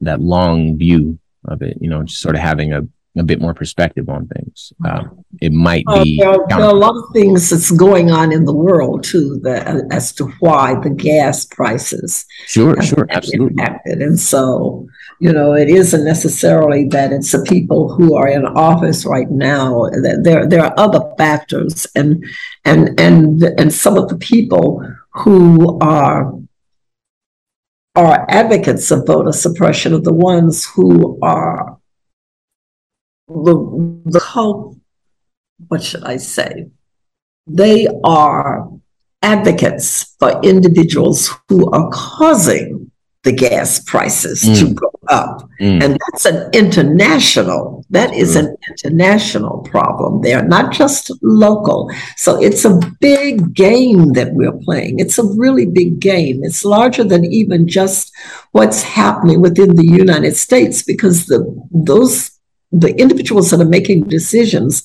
that 0.00 0.20
long 0.20 0.78
view 0.78 1.18
of 1.44 1.62
it, 1.62 1.76
you 1.80 1.90
know, 1.90 2.02
just 2.04 2.20
sort 2.20 2.34
of 2.34 2.40
having 2.40 2.72
a 2.72 2.86
a 3.18 3.24
bit 3.24 3.40
more 3.40 3.54
perspective 3.54 4.08
on 4.08 4.26
things. 4.28 4.72
Um, 4.84 5.24
it 5.40 5.52
might 5.52 5.84
be. 5.86 6.18
there, 6.18 6.30
are, 6.30 6.46
there, 6.48 6.60
are, 6.60 6.70
a 6.70 6.74
lot 6.74 6.96
of 6.96 7.12
things 7.12 7.50
that's 7.50 7.70
going 7.70 8.10
on 8.10 8.32
in 8.32 8.44
the 8.44 8.54
world 8.54 9.04
too, 9.04 9.40
that, 9.42 9.84
as 9.90 10.12
to 10.14 10.26
why 10.40 10.74
the 10.80 10.90
gas 10.90 11.44
prices. 11.44 12.26
Sure, 12.46 12.80
sure, 12.82 13.06
absolutely. 13.10 13.62
Impacted. 13.62 14.02
And 14.02 14.18
so, 14.18 14.86
you 15.20 15.32
know, 15.32 15.54
it 15.54 15.68
isn't 15.68 16.04
necessarily 16.04 16.86
that 16.88 17.12
it's 17.12 17.32
the 17.32 17.42
people 17.42 17.92
who 17.94 18.14
are 18.14 18.28
in 18.28 18.44
office 18.46 19.04
right 19.04 19.30
now. 19.30 19.88
There, 20.22 20.46
there 20.46 20.64
are 20.64 20.74
other 20.76 21.00
factors, 21.18 21.86
and 21.94 22.24
and 22.64 22.98
and 23.00 23.42
and 23.42 23.72
some 23.72 23.96
of 23.96 24.08
the 24.08 24.18
people 24.18 24.84
who 25.10 25.78
are 25.80 26.32
are 27.96 28.26
advocates 28.28 28.90
of 28.92 29.06
voter 29.06 29.32
suppression 29.32 29.92
are 29.92 29.98
the 29.98 30.12
ones 30.12 30.64
who 30.64 31.18
are 31.20 31.77
the, 33.28 34.02
the 34.06 34.20
cult, 34.20 34.76
what 35.68 35.82
should 35.82 36.04
I 36.04 36.16
say? 36.16 36.68
They 37.46 37.88
are 38.04 38.70
advocates 39.22 40.14
for 40.18 40.40
individuals 40.42 41.30
who 41.48 41.70
are 41.70 41.88
causing 41.90 42.90
the 43.24 43.32
gas 43.32 43.80
prices 43.80 44.42
mm. 44.42 44.58
to 44.58 44.74
go 44.74 44.90
up. 45.08 45.48
Mm. 45.60 45.82
And 45.82 45.98
that's 46.00 46.24
an 46.24 46.50
international, 46.52 47.84
that 47.90 48.14
is 48.14 48.36
mm. 48.36 48.40
an 48.40 48.56
international 48.70 49.58
problem 49.62 50.22
there, 50.22 50.42
not 50.44 50.72
just 50.72 51.10
local. 51.22 51.90
So 52.16 52.40
it's 52.40 52.64
a 52.64 52.80
big 53.00 53.54
game 53.54 54.12
that 54.12 54.32
we're 54.32 54.56
playing. 54.64 55.00
It's 55.00 55.18
a 55.18 55.24
really 55.24 55.66
big 55.66 55.98
game. 55.98 56.44
It's 56.44 56.64
larger 56.64 57.04
than 57.04 57.24
even 57.24 57.66
just 57.66 58.12
what's 58.52 58.82
happening 58.82 59.40
within 59.40 59.74
the 59.74 59.86
United 59.86 60.36
States 60.36 60.82
because 60.82 61.26
the 61.26 61.40
those 61.72 62.37
the 62.72 62.94
individuals 63.00 63.50
that 63.50 63.60
are 63.60 63.64
making 63.64 64.04
decisions 64.04 64.82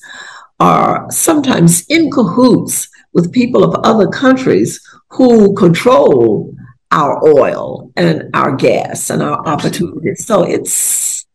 are 0.60 1.06
sometimes 1.10 1.84
in 1.88 2.10
cahoots 2.10 2.88
with 3.12 3.32
people 3.32 3.64
of 3.64 3.74
other 3.84 4.08
countries 4.08 4.80
who 5.10 5.54
control 5.54 6.54
our 6.90 7.22
oil 7.26 7.90
and 7.96 8.30
our 8.34 8.54
gas 8.54 9.10
and 9.10 9.22
our 9.22 9.46
opportunities. 9.46 10.24
So 10.24 10.42
it's 10.42 11.26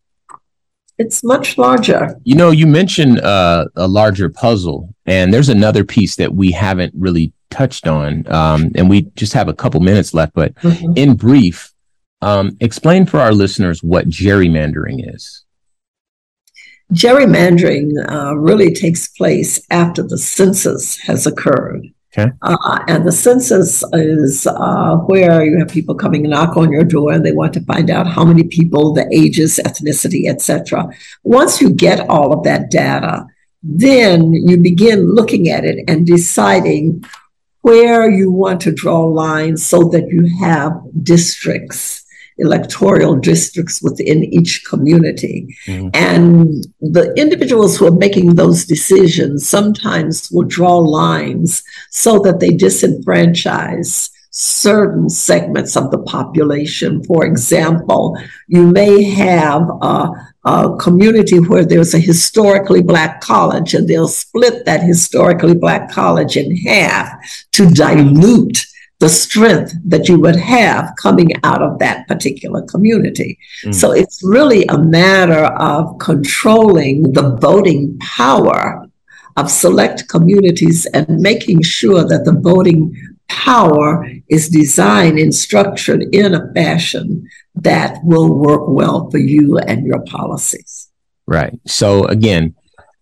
it's 0.98 1.24
much 1.24 1.58
larger. 1.58 2.20
You 2.24 2.36
know, 2.36 2.52
you 2.52 2.68
mentioned 2.68 3.22
uh, 3.22 3.68
a 3.76 3.88
larger 3.88 4.30
puzzle, 4.30 4.94
and 5.06 5.34
there's 5.34 5.48
another 5.48 5.86
piece 5.86 6.18
that 6.18 6.34
we 6.34 6.52
haven't 6.52 6.94
really 6.98 7.32
touched 7.50 7.88
on, 7.88 8.30
um, 8.32 8.72
and 8.76 8.90
we 8.90 9.04
just 9.16 9.34
have 9.34 9.48
a 9.48 9.54
couple 9.54 9.80
minutes 9.80 10.14
left. 10.14 10.34
But 10.34 10.56
mm-hmm. 10.56 10.94
in 10.98 11.16
brief, 11.16 11.74
um, 12.22 12.58
explain 12.60 13.06
for 13.06 13.20
our 13.20 13.34
listeners 13.34 13.82
what 13.82 14.10
gerrymandering 14.10 15.16
is 15.16 15.46
gerrymandering 16.94 17.92
uh, 18.12 18.36
really 18.36 18.74
takes 18.74 19.08
place 19.08 19.60
after 19.70 20.04
the 20.04 20.18
census 20.18 20.98
has 21.00 21.28
occurred. 21.28 21.88
Okay. 22.18 22.32
Uh, 22.42 22.80
and 22.88 23.06
the 23.06 23.12
census 23.12 23.84
is 23.94 24.48
uh, 24.48 24.96
where 25.06 25.46
you 25.46 25.60
have 25.60 25.70
people 25.70 25.94
coming 25.94 26.26
and 26.26 26.32
knock 26.32 26.58
on 26.58 26.72
your 26.72 26.84
door 26.84 27.12
and 27.12 27.24
they 27.24 27.32
want 27.32 27.54
to 27.54 27.64
find 27.66 27.92
out 27.92 28.08
how 28.08 28.26
many 28.26 28.44
people, 28.44 28.94
the 28.94 29.08
ages, 29.12 29.60
ethnicity, 29.64 30.28
etc. 30.28 30.90
Once 31.24 31.62
you 31.62 31.70
get 31.70 32.10
all 32.10 32.34
of 32.34 32.44
that 32.44 32.72
data, 32.72 33.28
then 33.62 34.34
you 34.34 34.58
begin 34.58 35.14
looking 35.14 35.50
at 35.50 35.66
it 35.66 35.84
and 35.88 36.08
deciding 36.08 37.04
where 37.62 38.10
you 38.10 38.32
want 38.32 38.62
to 38.62 38.72
draw 38.72 39.02
lines 39.02 39.64
so 39.64 39.84
that 39.90 40.08
you 40.08 40.28
have 40.40 40.74
districts 41.04 42.04
electoral 42.40 43.16
districts 43.16 43.82
within 43.82 44.24
each 44.24 44.64
community. 44.68 45.56
Mm-hmm. 45.66 45.90
And 45.94 46.68
the 46.82 47.14
individuals 47.16 47.78
who 47.78 47.88
are 47.88 47.92
making 47.92 48.36
those 48.36 48.66
decisions 48.66 49.48
sometimes 49.48 50.30
will 50.32 50.48
draw 50.48 50.78
lines 50.78 51.64
so 51.90 52.20
that 52.20 52.40
they 52.40 52.50
disenfranchise 52.50 54.10
certain 54.32 55.10
segments 55.10 55.76
of 55.76 55.92
the 55.92 55.98
population. 55.98 57.04
For 57.04 57.26
example, 57.26 58.18
you 58.48 58.68
may 58.68 59.04
have 59.04 59.68
a, 59.82 60.10
a, 60.46 60.76
community 60.78 61.40
where 61.40 61.66
there's 61.66 61.94
a 61.94 62.00
historically 62.00 62.82
black 62.82 63.22
college 63.22 63.74
and 63.74 63.88
they'll 63.88 64.08
split 64.08 64.66
that 64.66 64.84
historically 64.84 65.56
black 65.56 65.92
college 65.92 66.38
in 66.38 66.56
half 66.58 67.12
to 67.54 67.70
dilute 67.70 68.66
the 69.00 69.10
strength 69.10 69.74
that 69.86 70.10
you 70.10 70.20
would 70.20 70.36
have 70.36 70.94
coming 71.02 71.32
out 71.44 71.62
of 71.62 71.80
that 71.80 72.08
particular 72.08 72.62
community. 72.64 73.40
Mm. 73.64 73.74
So 73.74 73.92
it's 73.92 74.22
really 74.24 74.66
a 74.66 74.78
matter 74.78 75.46
of 75.46 75.98
controlling 76.00 77.14
the 77.14 77.38
voting 77.38 77.98
power 78.00 78.90
of 79.38 79.50
select 79.50 80.10
communities 80.10 80.86
and 80.88 81.08
making 81.20 81.62
sure 81.62 82.04
that 82.06 82.26
the 82.26 82.34
voting 82.34 82.94
power 83.30 84.06
is 84.28 84.50
designed 84.50 85.18
and 85.18 85.34
structured 85.34 86.04
in 86.14 86.34
a 86.34 86.54
fashion 86.54 87.30
that 87.56 88.00
will 88.04 88.38
work 88.38 88.68
well 88.68 89.10
for 89.10 89.18
you 89.18 89.58
and 89.60 89.86
your 89.86 90.02
policies. 90.02 90.90
Right. 91.26 91.58
So 91.66 92.06
again, 92.06 92.56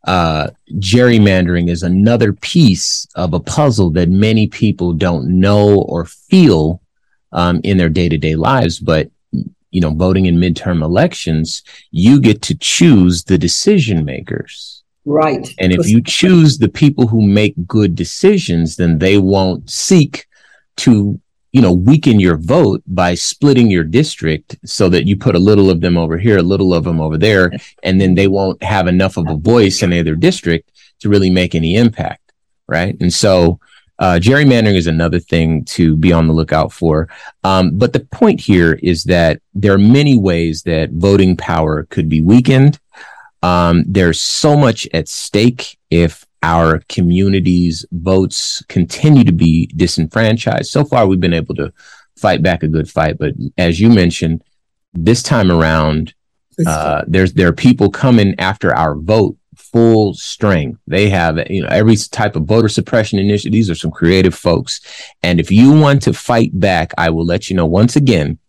uh, 0.07 0.49
gerrymandering 0.75 1.69
is 1.69 1.83
another 1.83 2.33
piece 2.33 3.05
of 3.15 3.33
a 3.33 3.39
puzzle 3.39 3.89
that 3.91 4.09
many 4.09 4.47
people 4.47 4.93
don't 4.93 5.27
know 5.27 5.81
or 5.81 6.05
feel 6.05 6.81
um, 7.33 7.59
in 7.63 7.77
their 7.77 7.89
day 7.89 8.09
to 8.09 8.17
day 8.17 8.35
lives. 8.35 8.79
But, 8.79 9.11
you 9.69 9.81
know, 9.81 9.91
voting 9.91 10.25
in 10.25 10.37
midterm 10.37 10.81
elections, 10.81 11.61
you 11.91 12.19
get 12.21 12.41
to 12.43 12.55
choose 12.55 13.25
the 13.25 13.37
decision 13.37 14.05
makers. 14.05 14.83
Right. 15.05 15.47
And 15.59 15.71
if 15.71 15.87
you 15.87 16.01
choose 16.01 16.57
the 16.57 16.67
people 16.67 17.07
who 17.07 17.21
make 17.21 17.67
good 17.67 17.95
decisions, 17.95 18.75
then 18.75 18.99
they 18.99 19.17
won't 19.17 19.69
seek 19.69 20.25
to 20.77 21.19
you 21.51 21.61
know, 21.61 21.73
weaken 21.73 22.19
your 22.19 22.37
vote 22.37 22.83
by 22.87 23.15
splitting 23.15 23.71
your 23.71 23.83
district 23.83 24.57
so 24.65 24.89
that 24.89 25.05
you 25.05 25.17
put 25.17 25.35
a 25.35 25.39
little 25.39 25.69
of 25.69 25.81
them 25.81 25.97
over 25.97 26.17
here, 26.17 26.37
a 26.37 26.43
little 26.43 26.73
of 26.73 26.83
them 26.83 26.99
over 26.99 27.17
there, 27.17 27.51
and 27.83 27.99
then 27.99 28.15
they 28.15 28.27
won't 28.27 28.61
have 28.61 28.87
enough 28.87 29.17
of 29.17 29.27
a 29.29 29.35
voice 29.35 29.81
in 29.81 29.93
either 29.93 30.15
district 30.15 30.71
to 30.99 31.09
really 31.09 31.29
make 31.29 31.55
any 31.55 31.75
impact. 31.75 32.33
Right. 32.67 32.97
And 32.99 33.13
so, 33.13 33.59
uh, 33.99 34.19
gerrymandering 34.21 34.75
is 34.75 34.87
another 34.87 35.19
thing 35.19 35.65
to 35.65 35.95
be 35.95 36.13
on 36.13 36.27
the 36.27 36.33
lookout 36.33 36.71
for. 36.71 37.09
Um, 37.43 37.77
but 37.77 37.93
the 37.93 38.01
point 38.01 38.39
here 38.39 38.73
is 38.83 39.05
that 39.05 39.41
there 39.55 39.73
are 39.73 39.79
many 39.79 40.15
ways 40.17 40.63
that 40.63 40.91
voting 40.91 41.35
power 41.35 41.87
could 41.89 42.07
be 42.07 42.21
weakened. 42.21 42.79
Um, 43.41 43.85
there's 43.87 44.21
so 44.21 44.55
much 44.55 44.87
at 44.93 45.07
stake 45.07 45.79
if 45.89 46.26
our 46.43 46.81
communities' 46.89 47.85
votes 47.91 48.63
continue 48.67 49.23
to 49.23 49.31
be 49.31 49.67
disenfranchised. 49.75 50.69
So 50.69 50.83
far, 50.85 51.07
we've 51.07 51.19
been 51.19 51.33
able 51.33 51.55
to 51.55 51.73
fight 52.15 52.41
back 52.41 52.63
a 52.63 52.67
good 52.67 52.89
fight, 52.89 53.17
but 53.17 53.33
as 53.57 53.79
you 53.79 53.89
mentioned, 53.89 54.43
this 54.93 55.21
time 55.21 55.51
around, 55.51 56.13
uh, 56.65 57.03
there's 57.07 57.33
there 57.33 57.47
are 57.47 57.53
people 57.53 57.89
coming 57.91 58.33
after 58.39 58.73
our 58.73 58.95
vote 58.95 59.37
full 59.55 60.13
strength. 60.13 60.79
They 60.87 61.09
have 61.09 61.37
you 61.49 61.61
know 61.61 61.69
every 61.69 61.95
type 61.95 62.35
of 62.35 62.45
voter 62.45 62.69
suppression 62.69 63.19
initiative. 63.19 63.51
These 63.53 63.69
are 63.69 63.75
some 63.75 63.91
creative 63.91 64.33
folks, 64.33 64.81
and 65.21 65.39
if 65.39 65.51
you 65.51 65.71
want 65.71 66.01
to 66.03 66.13
fight 66.13 66.57
back, 66.59 66.93
I 66.97 67.09
will 67.09 67.25
let 67.25 67.49
you 67.49 67.55
know 67.55 67.65
once 67.65 67.95
again. 67.95 68.39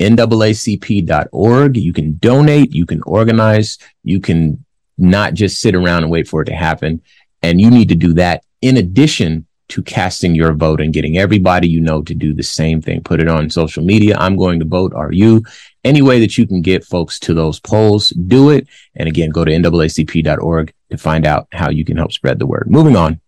NAACP.org. 0.00 1.76
You 1.76 1.92
can 1.92 2.16
donate, 2.16 2.74
you 2.74 2.86
can 2.86 3.02
organize, 3.02 3.78
you 4.02 4.18
can 4.18 4.64
not 4.98 5.34
just 5.34 5.60
sit 5.60 5.74
around 5.76 6.02
and 6.02 6.10
wait 6.10 6.26
for 6.26 6.42
it 6.42 6.46
to 6.46 6.54
happen. 6.54 7.02
And 7.42 7.60
you 7.60 7.70
need 7.70 7.88
to 7.88 7.94
do 7.94 8.12
that 8.14 8.44
in 8.60 8.76
addition 8.76 9.46
to 9.68 9.82
casting 9.82 10.34
your 10.34 10.52
vote 10.52 10.80
and 10.82 10.92
getting 10.92 11.16
everybody 11.16 11.66
you 11.66 11.80
know 11.80 12.02
to 12.02 12.14
do 12.14 12.34
the 12.34 12.42
same 12.42 12.82
thing. 12.82 13.00
Put 13.02 13.20
it 13.20 13.28
on 13.28 13.48
social 13.48 13.82
media. 13.82 14.16
I'm 14.18 14.36
going 14.36 14.58
to 14.58 14.66
vote. 14.66 14.92
Are 14.94 15.12
you? 15.12 15.42
Any 15.82 16.02
way 16.02 16.20
that 16.20 16.36
you 16.36 16.46
can 16.46 16.60
get 16.60 16.84
folks 16.84 17.18
to 17.20 17.32
those 17.34 17.58
polls, 17.58 18.10
do 18.10 18.50
it. 18.50 18.68
And 18.94 19.08
again, 19.08 19.30
go 19.30 19.44
to 19.44 19.50
NAACP.org 19.50 20.72
to 20.90 20.98
find 20.98 21.26
out 21.26 21.48
how 21.52 21.70
you 21.70 21.84
can 21.84 21.96
help 21.96 22.12
spread 22.12 22.38
the 22.38 22.46
word. 22.46 22.66
Moving 22.68 22.96
on. 22.96 23.18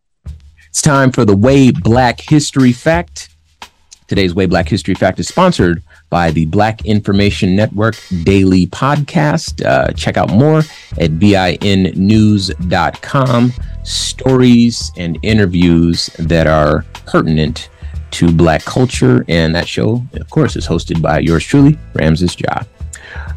It's 0.68 0.82
time 0.82 1.12
for 1.12 1.24
the 1.24 1.36
Way 1.36 1.70
Black 1.70 2.20
History 2.20 2.72
Fact. 2.72 3.30
Today's 4.06 4.34
Way 4.34 4.44
Black 4.46 4.68
History 4.68 4.94
Fact 4.94 5.18
is 5.18 5.28
sponsored 5.28 5.82
by 6.10 6.30
the 6.30 6.44
Black 6.46 6.84
Information 6.84 7.56
Network 7.56 7.96
Daily 8.22 8.66
Podcast. 8.66 9.64
Uh, 9.64 9.92
check 9.92 10.16
out 10.16 10.30
more 10.30 10.62
at 11.00 11.18
binnews.com. 11.18 11.62
Stories 13.84 14.90
and 14.96 15.18
interviews 15.22 16.06
that 16.18 16.46
are 16.46 16.84
pertinent 17.06 17.68
to 18.12 18.32
Black 18.32 18.64
culture. 18.64 19.24
And 19.28 19.54
that 19.54 19.68
show, 19.68 20.04
of 20.14 20.30
course, 20.30 20.56
is 20.56 20.66
hosted 20.66 21.00
by 21.00 21.20
yours 21.20 21.44
truly, 21.44 21.78
Ramses 21.94 22.36
Ja. 22.40 22.62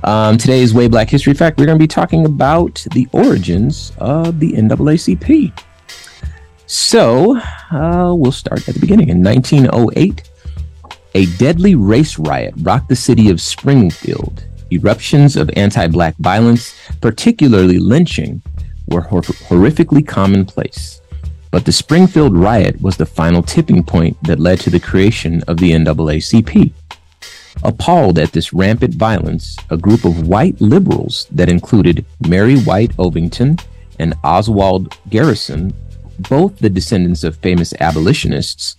Um, 0.03 0.37
today's 0.37 0.73
Way 0.73 0.87
Black 0.87 1.09
History 1.09 1.33
Fact, 1.33 1.57
we're 1.57 1.65
going 1.65 1.77
to 1.77 1.83
be 1.83 1.87
talking 1.87 2.25
about 2.25 2.85
the 2.91 3.07
origins 3.11 3.91
of 3.97 4.39
the 4.39 4.53
NAACP. 4.53 5.51
So 6.67 7.37
uh, 7.71 8.13
we'll 8.13 8.31
start 8.31 8.67
at 8.67 8.75
the 8.75 8.79
beginning. 8.79 9.09
In 9.09 9.23
1908, 9.23 10.29
a 11.15 11.25
deadly 11.37 11.75
race 11.75 12.19
riot 12.19 12.53
rocked 12.57 12.89
the 12.89 12.95
city 12.95 13.29
of 13.29 13.41
Springfield 13.41 14.45
Eruptions 14.69 15.37
of 15.37 15.49
anti 15.55 15.87
black 15.87 16.15
violence, 16.17 16.75
particularly 16.99 17.79
lynching, 17.79 18.41
were 18.87 19.01
hor- 19.01 19.21
horrifically 19.21 20.05
commonplace. 20.05 21.01
But 21.51 21.65
the 21.65 21.71
Springfield 21.71 22.37
riot 22.37 22.81
was 22.81 22.97
the 22.97 23.05
final 23.05 23.41
tipping 23.41 23.83
point 23.83 24.21
that 24.23 24.39
led 24.39 24.59
to 24.61 24.69
the 24.69 24.79
creation 24.79 25.43
of 25.47 25.57
the 25.57 25.71
NAACP. 25.71 26.71
Appalled 27.63 28.19
at 28.19 28.31
this 28.31 28.53
rampant 28.53 28.93
violence, 28.95 29.55
a 29.69 29.77
group 29.77 30.05
of 30.05 30.27
white 30.27 30.59
liberals 30.61 31.27
that 31.31 31.49
included 31.49 32.05
Mary 32.27 32.57
White 32.59 32.95
Ovington 32.97 33.59
and 33.97 34.13
Oswald 34.23 34.95
Garrison, 35.09 35.73
both 36.29 36.59
the 36.59 36.69
descendants 36.69 37.23
of 37.23 37.37
famous 37.37 37.73
abolitionists, 37.79 38.77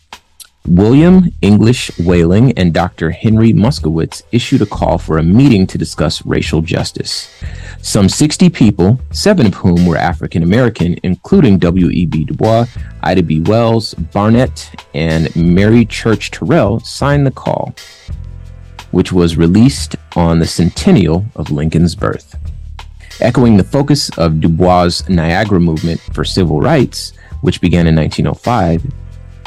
William 0.69 1.33
English 1.41 1.91
Walling 1.99 2.53
and 2.59 2.75
Dr. 2.75 3.11
Henry 3.11 3.55
Moskowitz 3.55 4.23
issued 4.33 4.61
a 4.61 4.67
call 4.67 4.99
for 4.99 5.17
a 5.17 5.23
meeting 5.23 5.67
to 5.67 5.79
discuss 5.79 6.25
racial 6.27 6.61
justice. 6.61 7.33
Some 7.81 8.09
60 8.11 8.51
people, 8.51 9.01
seven 9.11 9.47
of 9.47 9.55
whom 9.55 9.87
were 9.87 9.97
African 9.97 10.43
American, 10.43 10.99
including 11.03 11.59
W.E.B. 11.59 12.25
Du 12.25 12.35
Bois, 12.35 12.67
Ida 13.03 13.23
B. 13.23 13.41
Wells, 13.41 13.95
Barnett, 13.95 14.71
and 14.93 15.35
Mary 15.35 15.87
Church 15.87 16.31
Terrell, 16.31 16.81
signed 16.81 17.27
the 17.27 17.31
call, 17.31 17.75
which 18.91 19.11
was 19.11 19.39
released 19.39 19.97
on 20.17 20.39
the 20.39 20.47
centennial 20.47 21.25
of 21.35 21.51
Lincoln's 21.51 21.95
birth. 21.95 22.37
Echoing 23.21 23.57
the 23.57 23.65
focus 23.65 24.11
of 24.19 24.41
Du 24.41 24.49
Bois' 24.49 25.09
Niagara 25.09 25.61
movement 25.61 26.01
for 26.13 26.25
civil 26.27 26.61
rights, 26.61 27.15
which 27.41 27.63
began 27.63 27.87
in 27.87 27.97
1905, 27.97 28.85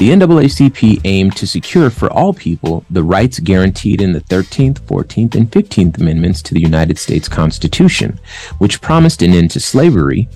the 0.01 0.09
NAACP 0.09 0.99
aimed 1.05 1.35
to 1.35 1.45
secure 1.45 1.91
for 1.91 2.11
all 2.11 2.33
people 2.33 2.83
the 2.89 3.03
rights 3.03 3.39
guaranteed 3.39 4.01
in 4.01 4.13
the 4.13 4.21
13th, 4.21 4.79
14th, 4.79 5.35
and 5.35 5.51
15th 5.51 6.01
Amendments 6.01 6.41
to 6.41 6.55
the 6.55 6.59
United 6.59 6.97
States 6.97 7.29
Constitution, 7.29 8.19
which 8.57 8.81
promised 8.81 9.21
an 9.21 9.31
end 9.31 9.51
to 9.51 9.59
slavery, 9.59 10.27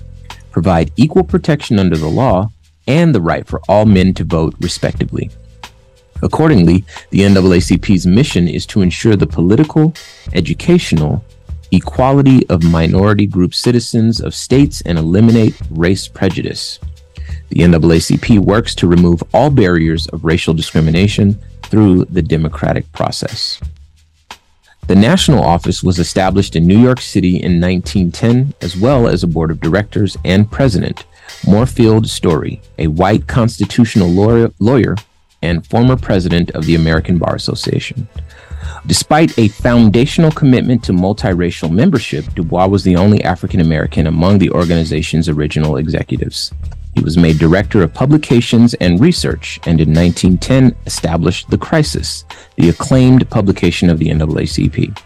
provide 0.52 0.92
equal 0.94 1.24
protection 1.24 1.80
under 1.80 1.96
the 1.96 2.06
law, 2.06 2.48
and 2.86 3.12
the 3.12 3.20
right 3.20 3.44
for 3.44 3.60
all 3.68 3.86
men 3.86 4.14
to 4.14 4.22
vote, 4.22 4.54
respectively. 4.60 5.32
Accordingly, 6.22 6.84
the 7.10 7.22
NAACP's 7.22 8.06
mission 8.06 8.46
is 8.46 8.66
to 8.66 8.82
ensure 8.82 9.16
the 9.16 9.26
political, 9.26 9.92
educational, 10.32 11.24
equality 11.72 12.48
of 12.50 12.62
minority 12.62 13.26
group 13.26 13.52
citizens 13.52 14.20
of 14.20 14.32
states 14.32 14.80
and 14.82 14.96
eliminate 14.96 15.60
race 15.70 16.06
prejudice. 16.06 16.78
The 17.48 17.60
NAACP 17.60 18.38
works 18.40 18.74
to 18.76 18.86
remove 18.86 19.22
all 19.32 19.50
barriers 19.50 20.06
of 20.08 20.24
racial 20.24 20.54
discrimination 20.54 21.38
through 21.62 22.04
the 22.06 22.22
democratic 22.22 22.90
process. 22.92 23.60
The 24.86 24.94
national 24.94 25.42
office 25.42 25.82
was 25.82 25.98
established 25.98 26.54
in 26.54 26.66
New 26.66 26.78
York 26.78 27.00
City 27.00 27.36
in 27.36 27.60
1910, 27.60 28.54
as 28.60 28.76
well 28.76 29.08
as 29.08 29.22
a 29.22 29.28
board 29.28 29.50
of 29.50 29.60
directors 29.60 30.16
and 30.24 30.50
president. 30.50 31.04
Moorfield 31.44 32.08
Storey, 32.08 32.60
a 32.78 32.86
white 32.86 33.26
constitutional 33.26 34.08
lawyer, 34.08 34.52
lawyer 34.60 34.96
and 35.42 35.66
former 35.66 35.96
president 35.96 36.50
of 36.52 36.66
the 36.66 36.74
American 36.74 37.18
Bar 37.18 37.34
Association. 37.34 38.08
Despite 38.86 39.36
a 39.38 39.48
foundational 39.48 40.30
commitment 40.30 40.84
to 40.84 40.92
multiracial 40.92 41.70
membership, 41.70 42.24
Du 42.34 42.42
Bois 42.42 42.66
was 42.66 42.84
the 42.84 42.96
only 42.96 43.22
African 43.22 43.60
American 43.60 44.06
among 44.06 44.38
the 44.38 44.50
organization's 44.50 45.28
original 45.28 45.76
executives. 45.76 46.52
He 46.96 47.04
was 47.04 47.18
made 47.18 47.38
director 47.38 47.82
of 47.82 47.92
publications 47.92 48.72
and 48.74 48.98
research, 48.98 49.60
and 49.66 49.82
in 49.82 49.92
1910 49.92 50.74
established 50.86 51.50
The 51.50 51.58
Crisis, 51.58 52.24
the 52.56 52.70
acclaimed 52.70 53.28
publication 53.28 53.90
of 53.90 53.98
the 53.98 54.08
NAACP. 54.08 54.96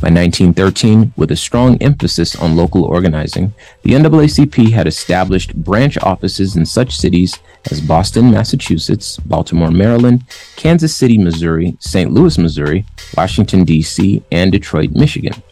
By 0.00 0.10
1913, 0.10 1.14
with 1.16 1.30
a 1.30 1.36
strong 1.36 1.80
emphasis 1.80 2.36
on 2.36 2.54
local 2.54 2.84
organizing, 2.84 3.54
the 3.82 3.92
NAACP 3.92 4.72
had 4.72 4.86
established 4.86 5.54
branch 5.54 5.96
offices 6.02 6.54
in 6.54 6.66
such 6.66 6.98
cities 6.98 7.38
as 7.70 7.80
Boston, 7.80 8.30
Massachusetts, 8.30 9.16
Baltimore, 9.16 9.70
Maryland, 9.70 10.24
Kansas 10.56 10.94
City, 10.94 11.16
Missouri, 11.16 11.78
St. 11.80 12.12
Louis, 12.12 12.36
Missouri, 12.36 12.84
Washington, 13.16 13.64
D.C., 13.64 14.22
and 14.30 14.52
Detroit, 14.52 14.90
Michigan. 14.90 15.42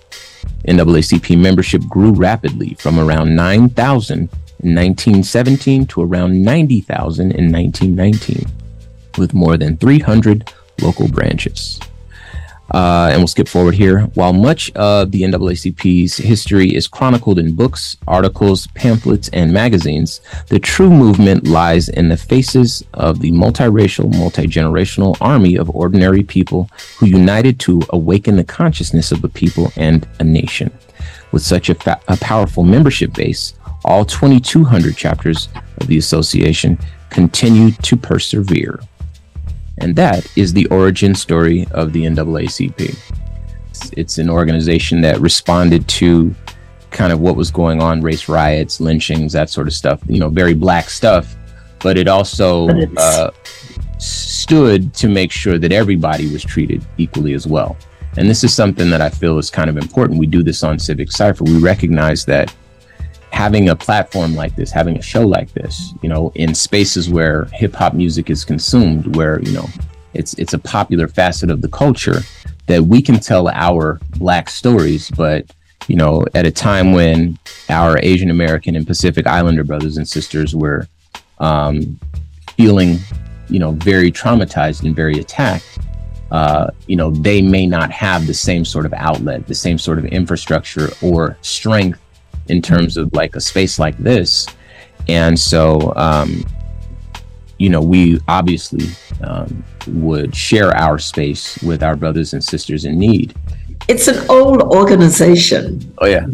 NAACP 0.69 1.39
membership 1.39 1.83
grew 1.89 2.13
rapidly 2.13 2.75
from 2.75 2.99
around 2.99 3.35
9,000 3.35 4.29
in 4.63 4.75
1917 4.75 5.87
to 5.87 6.03
around 6.03 6.43
90,000 6.43 7.33
in 7.33 7.53
1919, 7.53 8.47
with 9.19 9.35
more 9.35 9.57
than 9.57 9.77
300 9.77 10.53
local 10.81 11.09
branches. 11.09 11.81
Uh, 12.73 13.09
and 13.11 13.19
we'll 13.21 13.27
skip 13.27 13.49
forward 13.49 13.75
here. 13.75 14.03
While 14.15 14.33
much 14.33 14.71
of 14.73 15.11
the 15.11 15.23
NAACP's 15.23 16.17
history 16.19 16.75
is 16.75 16.87
chronicled 16.87 17.39
in 17.39 17.55
books, 17.55 17.97
articles, 18.07 18.69
pamphlets, 18.69 19.29
and 19.33 19.53
magazines, 19.53 20.21
the 20.49 20.61
true 20.61 20.91
movement 20.91 21.47
lies 21.47 21.89
in 21.89 22.09
the 22.09 22.17
faces 22.17 22.85
of 22.95 23.21
the 23.21 23.33
multiracial, 23.33 24.17
multi-generational 24.17 25.17
army 25.21 25.57
of 25.57 25.69
ordinary 25.71 26.23
people 26.23 26.71
who 26.99 27.07
united 27.07 27.59
to 27.61 27.83
awaken 27.91 28.37
the 28.37 28.45
consciousness 28.45 29.11
of 29.11 29.25
a 29.25 29.29
people 29.29 29.73
and 29.77 30.07
a 30.21 30.25
nation. 30.25 30.71
With 31.33 31.43
such 31.43 31.71
a, 31.71 31.75
fa- 31.75 32.01
a 32.09 32.17
powerful 32.19 32.65
membership 32.65 33.13
base, 33.15 33.55
all 33.85 34.05
2,200 34.05 34.97
chapters 34.97 35.49
of 35.79 35.87
the 35.87 35.99
association 35.99 36.79
continue 37.09 37.71
to 37.73 37.97
persevere. 37.97 38.81
And 39.79 39.97
that 39.97 40.27
is 40.37 40.53
the 40.53 40.67
origin 40.67 41.15
story 41.15 41.67
of 41.71 41.93
the 41.93 42.05
NAACP. 42.05 42.97
It's 43.97 44.19
an 44.19 44.29
organization 44.29 45.01
that 45.01 45.21
responded 45.21 45.89
to 45.89 46.35
kind 46.91 47.13
of 47.13 47.21
what 47.21 47.37
was 47.37 47.51
going 47.51 47.81
on 47.81 48.03
race 48.03 48.29
riots, 48.29 48.81
lynchings, 48.81 49.33
that 49.33 49.49
sort 49.49 49.67
of 49.67 49.73
stuff, 49.73 50.01
you 50.07 50.19
know, 50.21 50.29
very 50.29 50.55
black 50.55 50.91
stuff. 50.91 51.35
But 51.79 51.97
it 51.97 52.09
also 52.09 52.69
uh, 52.99 53.31
stood 53.99 54.93
to 54.95 55.09
make 55.09 55.33
sure 55.33 55.57
that 55.57 55.73
everybody 55.73 56.31
was 56.31 56.43
treated 56.43 56.85
equally 56.99 57.33
as 57.33 57.47
well. 57.47 57.77
And 58.19 58.29
this 58.29 58.45
is 58.45 58.53
something 58.53 58.91
that 58.91 59.01
I 59.01 59.09
feel 59.09 59.39
is 59.39 59.51
kind 59.51 59.71
of 59.71 59.77
important. 59.77 60.19
We 60.19 60.27
do 60.27 60.43
this 60.43 60.63
on 60.63 60.79
Civic 60.79 61.11
Cipher. 61.11 61.45
We 61.45 61.59
recognize 61.59 62.25
that 62.27 62.55
having 63.33 63.69
a 63.69 63.77
platform 63.77 64.35
like 64.35 64.55
this, 64.57 64.71
having 64.71 64.99
a 64.99 65.03
show 65.03 65.27
like 65.27 65.53
this, 65.53 65.95
you 66.03 66.09
know, 66.09 66.33
in 66.35 66.55
spaces 66.55 67.09
where 67.09 67.45
hip 67.53 67.75
hop 67.75 67.95
music 67.95 68.31
is 68.31 68.45
consumed, 68.45 69.17
where, 69.17 69.41
you 69.43 69.53
know, 69.53 69.67
it's 70.15 70.35
it's 70.35 70.55
a 70.55 70.59
popular 70.59 71.07
facet 71.09 71.51
of 71.51 71.63
the 71.63 71.69
culture 71.69 72.21
that 72.67 72.83
we 72.83 73.01
can 73.01 73.19
tell 73.19 73.49
our 73.49 74.01
black 74.19 74.49
stories, 74.51 75.11
but 75.11 75.47
you 75.89 75.97
know, 75.97 76.25
at 76.35 76.47
a 76.47 76.51
time 76.51 76.93
when 76.93 77.39
our 77.69 77.99
Asian 78.03 78.31
American 78.31 78.77
and 78.77 78.87
Pacific 78.87 79.27
Islander 79.27 79.65
brothers 79.65 79.97
and 79.97 80.07
sisters 80.07 80.55
were 80.55 80.87
um, 81.39 81.99
feeling, 82.57 82.99
you 83.49 83.59
know, 83.59 83.73
very 83.73 84.13
traumatized 84.13 84.85
and 84.85 84.95
very 84.95 85.19
attacked, 85.19 85.79
uh, 86.31 86.71
you 86.87 86.97
know, 86.97 87.11
they 87.11 87.43
may 87.43 87.67
not 87.67 87.91
have 87.91 88.27
the 88.27 88.35
same 88.35 88.65
sort 88.65 88.87
of 88.87 88.93
outlet, 88.93 89.47
the 89.47 89.55
same 89.55 89.79
sort 89.79 89.99
of 89.99 90.05
infrastructure 90.07 90.91
or 91.03 91.37
strength 91.41 91.99
in 92.51 92.61
terms 92.61 92.97
of 92.97 93.13
like 93.13 93.37
a 93.37 93.41
space 93.41 93.79
like 93.79 93.97
this. 93.99 94.47
And 95.09 95.39
so, 95.39 95.93
um, 95.97 96.45
you 97.59 97.69
know, 97.69 97.81
we 97.81 98.21
obviously 98.29 98.89
um, 99.23 99.65
would 99.87 100.35
share 100.35 100.77
our 100.77 100.99
space 100.99 101.63
with 101.63 101.83
our 101.83 101.97
brothers 101.97 102.33
and 102.33 102.43
sisters 102.43 102.85
in 102.85 102.99
need. 102.99 103.35
It's 103.89 104.09
an 104.09 104.29
old 104.29 104.63
organization. 104.63 105.93
Oh, 105.99 106.07
yeah. 106.07 106.27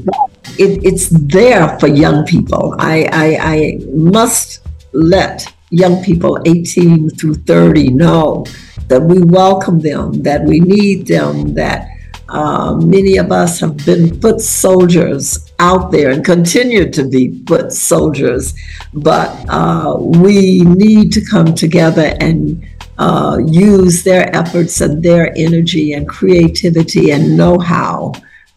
It, 0.59 0.85
it's 0.85 1.09
there 1.09 1.79
for 1.79 1.89
young 1.89 2.25
people. 2.27 2.75
I, 2.79 3.09
I, 3.13 3.39
I 3.41 3.79
must 3.93 4.67
let 4.93 5.53
young 5.71 6.03
people 6.03 6.39
18 6.47 7.11
through 7.11 7.35
30 7.35 7.89
know 7.89 8.47
that 8.89 9.03
we 9.03 9.21
welcome 9.21 9.81
them, 9.81 10.23
that 10.23 10.45
we 10.45 10.61
need 10.61 11.07
them, 11.07 11.55
that 11.55 11.89
uh, 12.29 12.75
many 12.75 13.17
of 13.17 13.31
us 13.31 13.61
have 13.61 13.77
been 13.85 14.21
foot 14.21 14.41
soldiers 14.41 15.53
out 15.59 15.91
there 15.91 16.11
and 16.11 16.25
continue 16.25 16.91
to 16.91 17.09
be 17.09 17.43
foot 17.45 17.73
soldiers, 17.73 18.55
but 18.93 19.29
uh, 19.49 19.97
we 19.99 20.61
need 20.63 21.13
to 21.13 21.25
come 21.25 21.55
together 21.55 22.15
and 22.21 22.67
uh, 22.99 23.39
use 23.47 24.03
their 24.03 24.35
efforts 24.35 24.81
and 24.81 25.03
their 25.03 25.33
energy 25.37 25.93
and 25.93 26.09
creativity 26.09 27.11
and 27.11 27.37
know 27.37 27.59
how 27.59 28.13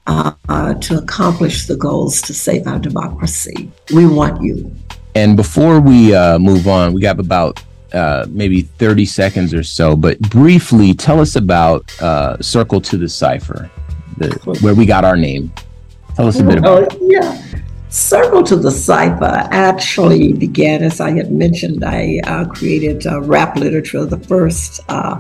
uh, 0.08 0.73
to 0.75 0.97
accomplish 0.97 1.67
the 1.67 1.75
goals 1.75 2.21
to 2.23 2.34
save 2.34 2.65
our 2.65 2.79
democracy. 2.79 3.71
We 3.93 4.08
want 4.08 4.41
you. 4.41 4.73
And 5.15 5.36
before 5.36 5.79
we 5.79 6.15
uh, 6.15 6.39
move 6.39 6.67
on, 6.67 6.93
we 6.93 7.01
got 7.01 7.19
about 7.19 7.62
uh, 7.93 8.25
maybe 8.30 8.62
30 8.62 9.06
seconds 9.06 9.54
or 9.54 9.63
so, 9.63 9.95
but 9.95 10.19
briefly 10.19 10.93
tell 10.93 11.19
us 11.19 11.36
about 11.36 12.02
uh, 12.02 12.41
Circle 12.41 12.82
to 12.82 12.97
the 12.97 13.10
Cipher, 13.10 13.69
the, 14.17 14.30
where 14.62 14.75
we 14.75 14.86
got 14.86 15.06
our 15.06 15.17
name. 15.17 15.52
Tell 16.15 16.28
us 16.28 16.39
a 16.39 16.43
bit 16.43 16.58
about 16.58 16.80
oh, 16.80 16.82
it. 16.84 16.97
Yeah. 17.02 17.62
Circle 17.89 18.43
to 18.43 18.56
the 18.56 18.71
Cipher 18.71 19.47
actually 19.52 20.34
began, 20.34 20.84
as 20.84 21.02
I 21.02 21.12
had 21.12 21.32
mentioned, 21.32 21.84
I 21.84 22.19
uh, 22.25 22.45
created 22.45 23.06
rap 23.06 23.56
literature, 23.56 24.06
the 24.06 24.19
first 24.19 24.82
uh, 24.89 25.19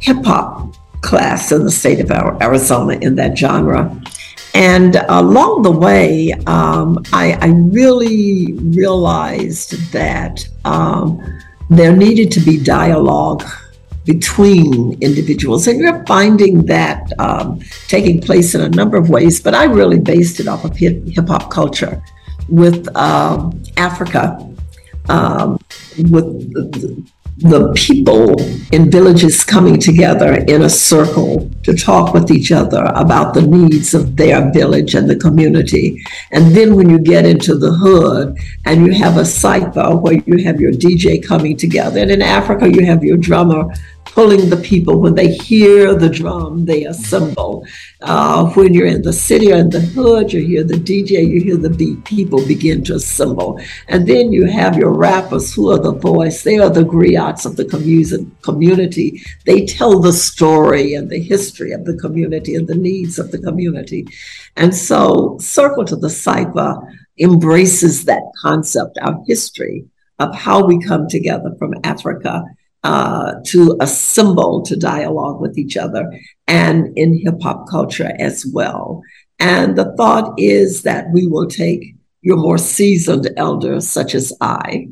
hip 0.00 0.24
hop 0.24 0.74
class 1.00 1.52
in 1.52 1.64
the 1.64 1.70
state 1.70 2.00
of 2.00 2.10
Arizona 2.10 2.94
in 3.00 3.16
that 3.16 3.36
genre. 3.36 4.00
And 4.54 4.96
along 5.08 5.62
the 5.62 5.70
way, 5.70 6.32
um, 6.46 7.02
I, 7.12 7.32
I, 7.40 7.46
really 7.48 8.52
realized 8.52 9.92
that 9.92 10.46
um, 10.66 11.22
there 11.78 11.94
needed 11.96 12.30
to 12.32 12.40
be 12.40 12.62
dialogue 12.62 13.44
between 14.04 15.00
individuals. 15.00 15.66
And 15.66 15.80
you're 15.80 16.04
finding 16.06 16.66
that 16.66 17.12
um, 17.18 17.60
taking 17.86 18.20
place 18.20 18.54
in 18.54 18.60
a 18.60 18.68
number 18.68 18.96
of 18.96 19.10
ways, 19.10 19.40
but 19.40 19.54
I 19.54 19.64
really 19.64 20.00
based 20.00 20.40
it 20.40 20.48
off 20.48 20.64
of 20.64 20.76
hip 20.76 21.28
hop 21.28 21.50
culture 21.50 22.02
with 22.48 22.94
um, 22.96 23.62
Africa, 23.76 24.38
um, 25.08 25.58
with 26.10 27.06
the, 27.38 27.72
people 27.74 28.40
in 28.72 28.90
villages 28.90 29.44
coming 29.44 29.78
together 29.78 30.34
in 30.48 30.62
a 30.62 30.68
circle 30.68 31.50
to 31.62 31.74
talk 31.74 32.12
with 32.14 32.30
each 32.30 32.52
other 32.52 32.84
about 32.94 33.34
the 33.34 33.42
needs 33.42 33.94
of 33.94 34.16
their 34.16 34.50
village 34.52 34.94
and 34.94 35.08
the 35.08 35.16
community. 35.16 36.02
And 36.30 36.54
then 36.54 36.76
when 36.76 36.88
you 36.90 36.98
get 36.98 37.24
into 37.24 37.56
the 37.56 37.72
hood 37.72 38.36
and 38.64 38.86
you 38.86 38.92
have 38.92 39.16
a 39.16 39.24
cypher 39.24 39.96
where 39.96 40.20
you 40.26 40.44
have 40.44 40.60
your 40.60 40.72
DJ 40.72 41.26
coming 41.26 41.56
together, 41.56 42.00
and 42.00 42.10
in 42.10 42.22
Africa 42.22 42.70
you 42.70 42.84
have 42.86 43.02
your 43.02 43.16
drummer 43.16 43.72
pulling 44.04 44.50
the 44.50 44.56
people. 44.58 45.00
When 45.00 45.14
they 45.14 45.32
hear 45.32 45.94
the 45.94 46.08
drum, 46.08 46.66
they 46.66 46.84
assemble. 46.84 47.66
Uh, 48.00 48.50
when 48.50 48.74
you're 48.74 48.86
in 48.86 49.02
the 49.02 49.12
city 49.12 49.52
or 49.52 49.56
in 49.56 49.70
the 49.70 49.80
hood, 49.80 50.32
you 50.32 50.44
hear 50.44 50.64
the 50.64 50.74
DJ, 50.74 51.26
you 51.26 51.40
hear 51.40 51.56
the 51.56 51.70
beat, 51.70 52.04
people 52.04 52.46
begin 52.46 52.84
to 52.84 52.94
assemble. 52.96 53.60
And 53.88 54.06
then 54.06 54.32
you 54.32 54.46
have 54.46 54.76
your 54.76 54.92
rappers 54.92 55.54
who 55.54 55.70
are 55.70 55.78
the 55.78 55.92
voice. 55.92 56.42
They 56.42 56.58
are 56.58 56.70
the 56.70 56.84
of 57.44 57.56
the 57.56 57.64
community. 58.42 59.22
They 59.46 59.64
tell 59.66 60.00
the 60.00 60.12
story 60.12 60.94
and 60.94 61.08
the 61.08 61.20
history 61.20 61.72
of 61.72 61.84
the 61.84 61.96
community 61.96 62.54
and 62.54 62.66
the 62.68 62.74
needs 62.74 63.18
of 63.18 63.30
the 63.30 63.38
community. 63.38 64.06
And 64.56 64.74
so 64.74 65.36
Circle 65.40 65.84
to 65.86 65.96
the 65.96 66.10
Cypher 66.10 66.76
embraces 67.18 68.04
that 68.04 68.22
concept, 68.42 68.98
our 69.00 69.22
history 69.26 69.84
of 70.18 70.34
how 70.34 70.64
we 70.64 70.80
come 70.80 71.08
together 71.08 71.54
from 71.58 71.74
Africa 71.84 72.44
uh, 72.84 73.34
to 73.46 73.76
assemble 73.80 74.62
to 74.62 74.76
dialogue 74.76 75.40
with 75.40 75.56
each 75.56 75.76
other 75.76 76.12
and 76.48 76.96
in 76.98 77.18
hip 77.18 77.40
hop 77.42 77.68
culture 77.68 78.12
as 78.18 78.44
well. 78.46 79.02
And 79.38 79.76
the 79.76 79.94
thought 79.96 80.34
is 80.38 80.82
that 80.82 81.06
we 81.12 81.26
will 81.26 81.46
take 81.46 81.94
your 82.22 82.36
more 82.36 82.58
seasoned 82.58 83.28
elders, 83.36 83.88
such 83.88 84.14
as 84.14 84.32
I, 84.40 84.88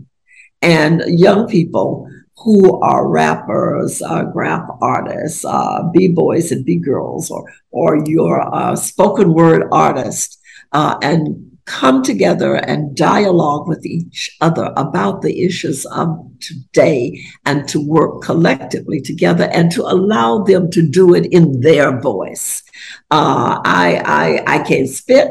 and 0.63 1.03
young 1.07 1.47
people 1.49 2.10
who 2.43 2.81
are 2.81 3.09
rappers, 3.09 4.03
uh, 4.03 4.25
graph 4.25 4.67
artists, 4.81 5.45
uh, 5.45 5.83
b-boys 5.93 6.51
and 6.53 6.65
b-girls, 6.65 7.31
or 7.31 7.45
or 7.71 8.03
your 8.07 8.43
uh, 8.55 8.75
spoken 8.75 9.35
word 9.35 9.69
artist, 9.71 10.41
uh, 10.73 10.99
and 11.03 11.51
come 11.67 12.03
together 12.03 12.57
and 12.57 12.97
dialogue 12.97 13.69
with 13.69 13.87
each 13.87 14.37
other 14.41 14.73
about 14.77 15.23
the 15.23 15.45
issues 15.45 15.87
of 15.87 16.09
today 16.41 17.17
and 17.47 17.69
to 17.69 17.79
work 17.87 18.23
collectively 18.23 19.01
together 19.01 19.49
and 19.53 19.71
to 19.71 19.83
allow 19.83 20.43
them 20.43 20.69
to 20.71 20.83
do 20.83 21.15
it 21.15 21.27
in 21.27 21.61
their 21.61 22.01
voice. 22.01 22.63
Uh, 23.11 23.61
I, 23.65 24.03
I, 24.05 24.57
I 24.57 24.59
can't 24.65 24.89
spit. 24.89 25.29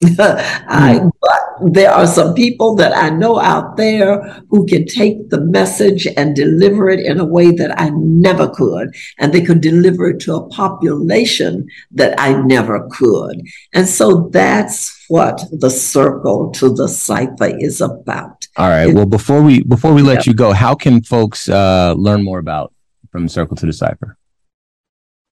I, 0.20 1.00
hmm. 1.00 1.08
but 1.20 1.72
there 1.72 1.90
are 1.90 2.06
some 2.06 2.32
people 2.34 2.76
that 2.76 2.96
I 2.96 3.10
know 3.10 3.40
out 3.40 3.76
there 3.76 4.20
who 4.48 4.64
can 4.64 4.86
take 4.86 5.30
the 5.30 5.40
message 5.40 6.06
and 6.16 6.36
deliver 6.36 6.88
it 6.88 7.00
in 7.00 7.18
a 7.18 7.24
way 7.24 7.50
that 7.50 7.80
I 7.80 7.90
never 7.90 8.48
could. 8.48 8.94
And 9.18 9.32
they 9.32 9.40
could 9.40 9.60
deliver 9.60 10.10
it 10.10 10.20
to 10.20 10.36
a 10.36 10.48
population 10.50 11.66
that 11.90 12.14
I 12.16 12.40
never 12.42 12.88
could. 12.92 13.42
And 13.74 13.88
so 13.88 14.28
that's 14.32 15.04
what 15.08 15.42
the 15.50 15.70
circle 15.70 16.50
to 16.52 16.72
the 16.72 16.86
cypher 16.88 17.56
is 17.58 17.80
about. 17.80 18.46
All 18.56 18.68
right. 18.68 18.94
well, 18.94 19.06
before 19.06 19.42
we 19.42 19.64
before 19.64 19.92
we 19.94 20.02
let 20.02 20.26
yeah. 20.26 20.30
you 20.30 20.34
go, 20.34 20.52
how 20.52 20.76
can 20.76 21.02
folks 21.02 21.48
uh, 21.48 21.94
learn 21.98 22.22
more 22.22 22.38
about 22.38 22.72
from 23.10 23.26
circle 23.28 23.56
to 23.56 23.66
the 23.66 23.72
cypher? 23.72 24.17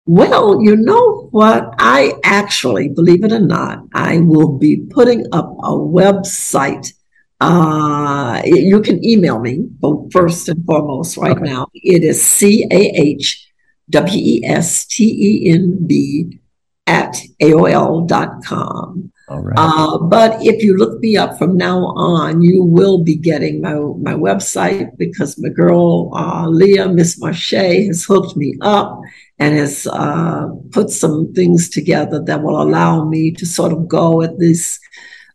Well, 0.07 0.63
you 0.63 0.77
know 0.77 1.29
what? 1.33 1.75
I 1.79 2.15
actually, 2.23 2.89
believe 2.89 3.25
it 3.25 3.33
or 3.33 3.41
not, 3.41 3.85
I 3.93 4.19
will 4.21 4.57
be 4.57 4.77
putting 4.77 5.27
up 5.33 5.51
a 5.59 5.73
website. 5.73 6.93
Uh, 7.41 8.41
you 8.45 8.81
can 8.83 9.05
email 9.05 9.41
me 9.41 9.69
first 10.13 10.49
and 10.49 10.65
foremost 10.65 11.17
right 11.17 11.37
okay. 11.37 11.45
now. 11.45 11.67
It 11.75 12.05
is 12.05 12.25
C 12.25 12.67
A 12.71 12.93
H 12.95 13.51
W 13.91 14.21
E 14.23 14.45
S 14.45 14.87
T 14.87 15.05
E 15.05 15.51
N 15.51 15.85
B 15.87 16.39
at 16.87 17.17
AOL.com. 17.43 19.13
Right. 19.29 19.55
Uh, 19.59 19.99
but 19.99 20.39
if 20.41 20.63
you 20.63 20.77
look 20.77 21.01
me 21.01 21.17
up 21.17 21.37
from 21.37 21.57
now 21.57 21.79
on, 21.79 22.43
you 22.43 22.63
will 22.63 23.03
be 23.03 23.17
getting 23.17 23.61
my, 23.61 23.75
my 23.75 24.15
website 24.15 24.97
because 24.99 25.37
my 25.39 25.49
girl, 25.49 26.11
uh, 26.15 26.47
Leah, 26.47 26.89
Miss 26.89 27.19
Marche, 27.19 27.87
has 27.87 28.05
hooked 28.05 28.37
me 28.37 28.57
up 28.61 29.01
and 29.39 29.57
has 29.57 29.87
uh, 29.89 30.47
put 30.71 30.91
some 30.91 31.33
things 31.35 31.69
together 31.69 32.23
that 32.23 32.43
will 32.43 32.63
allow 32.63 33.05
me 33.05 33.33
to 33.33 33.45
sort 33.45 33.73
of 33.73 33.89
go 33.89 34.23
at 34.23 34.39
this 34.39 34.79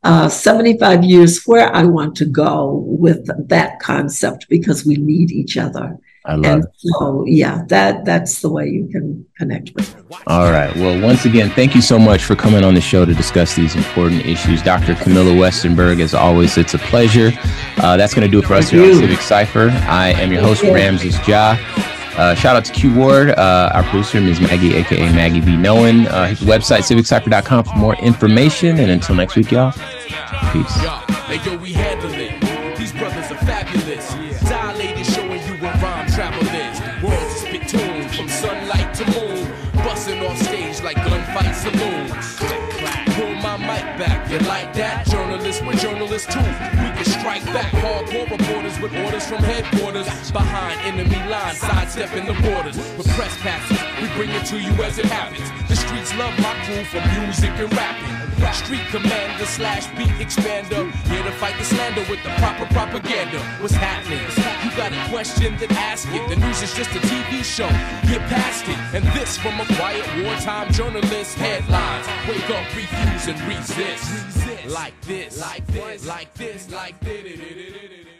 uh, 0.03 0.27
75 0.27 1.03
years 1.03 1.43
where 1.45 1.73
I 1.75 1.83
want 1.83 2.15
to 2.17 2.25
go 2.25 2.85
with 2.87 3.27
that 3.49 3.79
concept 3.79 4.47
because 4.49 4.85
we 4.85 4.95
need 4.95 5.31
each 5.31 5.57
other. 5.57 5.97
I 6.25 6.35
love 6.35 6.45
and 6.45 6.63
it. 6.63 6.69
So 6.75 7.25
yeah, 7.25 7.63
that 7.67 8.05
that's 8.05 8.41
the 8.41 8.49
way 8.49 8.67
you 8.67 8.87
can 8.87 9.25
connect 9.37 9.71
with 9.75 9.95
me. 9.95 10.17
All 10.27 10.51
right. 10.51 10.75
Well, 10.75 11.01
once 11.01 11.25
again, 11.25 11.49
thank 11.51 11.73
you 11.73 11.81
so 11.81 11.97
much 11.97 12.23
for 12.23 12.35
coming 12.35 12.63
on 12.63 12.75
the 12.75 12.81
show 12.81 13.05
to 13.05 13.13
discuss 13.13 13.55
these 13.55 13.75
important 13.75 14.25
issues. 14.25 14.61
Dr. 14.61 14.95
Camilla 14.95 15.31
Westenberg, 15.31 15.99
as 15.99 16.13
always, 16.13 16.57
it's 16.57 16.75
a 16.75 16.79
pleasure. 16.79 17.31
Uh, 17.77 17.97
that's 17.97 18.13
going 18.13 18.25
to 18.25 18.31
do 18.31 18.39
it 18.39 18.45
for 18.45 18.53
us 18.53 18.69
here 18.69 18.83
on 18.83 18.99
Civic 18.99 19.19
Cipher. 19.19 19.69
I 19.87 20.09
am 20.09 20.31
your 20.31 20.41
host, 20.41 20.61
Ramses 20.63 21.17
Ja. 21.27 21.57
Uh, 22.17 22.35
shout 22.35 22.55
out 22.57 22.65
to 22.65 22.73
Q 22.73 22.93
Ward, 22.93 23.29
uh, 23.31 23.71
our 23.73 23.83
producer, 23.83 24.19
Ms. 24.19 24.41
Maggie, 24.41 24.75
aka 24.75 25.11
Maggie 25.13 25.41
B. 25.41 25.55
Nolan. 25.55 26.07
Uh, 26.07 26.27
his 26.27 26.41
website, 26.41 26.81
civiccipher.com, 26.81 27.63
for 27.63 27.75
more 27.77 27.95
information. 27.95 28.79
And 28.79 28.91
until 28.91 29.15
next 29.15 29.35
week, 29.35 29.51
y'all, 29.51 29.71
peace. 30.51 30.77
You 44.31 44.39
like 44.39 44.73
that? 44.75 44.80
With 48.81 48.93
orders 49.05 49.25
from 49.27 49.43
headquarters. 49.43 50.07
Behind 50.31 50.79
enemy 50.81 51.21
lines, 51.29 51.59
sidestepping 51.59 52.25
the 52.25 52.33
borders. 52.41 52.77
With 52.97 53.07
press 53.09 53.35
passes, 53.37 53.77
we 54.01 54.07
bring 54.17 54.29
it 54.31 54.45
to 54.47 54.57
you 54.59 54.71
as 54.83 54.97
it 54.97 55.05
happens. 55.05 55.47
The 55.69 55.75
streets 55.75 56.15
love 56.17 56.33
my 56.39 56.53
crew 56.65 56.83
for 56.85 57.01
music 57.21 57.51
and 57.51 57.71
rapping. 57.73 58.21
Street 58.51 58.85
commander 58.89 59.45
slash 59.45 59.87
beat 59.95 60.11
expander. 60.19 60.91
Here 61.07 61.23
to 61.23 61.31
fight 61.31 61.57
the 61.57 61.63
slander 61.63 62.01
with 62.09 62.21
the 62.23 62.29
proper 62.31 62.65
propaganda. 62.73 63.39
What's 63.61 63.73
happening? 63.73 64.19
You 64.65 64.75
got 64.75 64.91
a 64.91 65.09
question, 65.09 65.55
then 65.57 65.71
ask 65.71 66.07
it. 66.11 66.27
The 66.27 66.35
news 66.35 66.61
is 66.61 66.73
just 66.73 66.89
a 66.91 66.99
TV 66.99 67.45
show. 67.45 67.69
Get 68.09 68.19
past 68.27 68.67
it. 68.67 68.77
And 68.93 69.05
this 69.15 69.37
from 69.37 69.57
a 69.61 69.65
quiet 69.77 70.05
wartime 70.21 70.73
journalist. 70.73 71.37
Headlines. 71.37 72.07
Wake 72.27 72.49
up, 72.49 72.65
refuse, 72.75 73.27
and 73.27 73.39
resist. 73.47 74.67
Like 74.67 74.99
this, 75.01 75.39
like 75.39 75.65
this, 75.67 76.05
like 76.05 76.33
this, 76.33 76.69
like 76.69 76.99
this. 76.99 78.10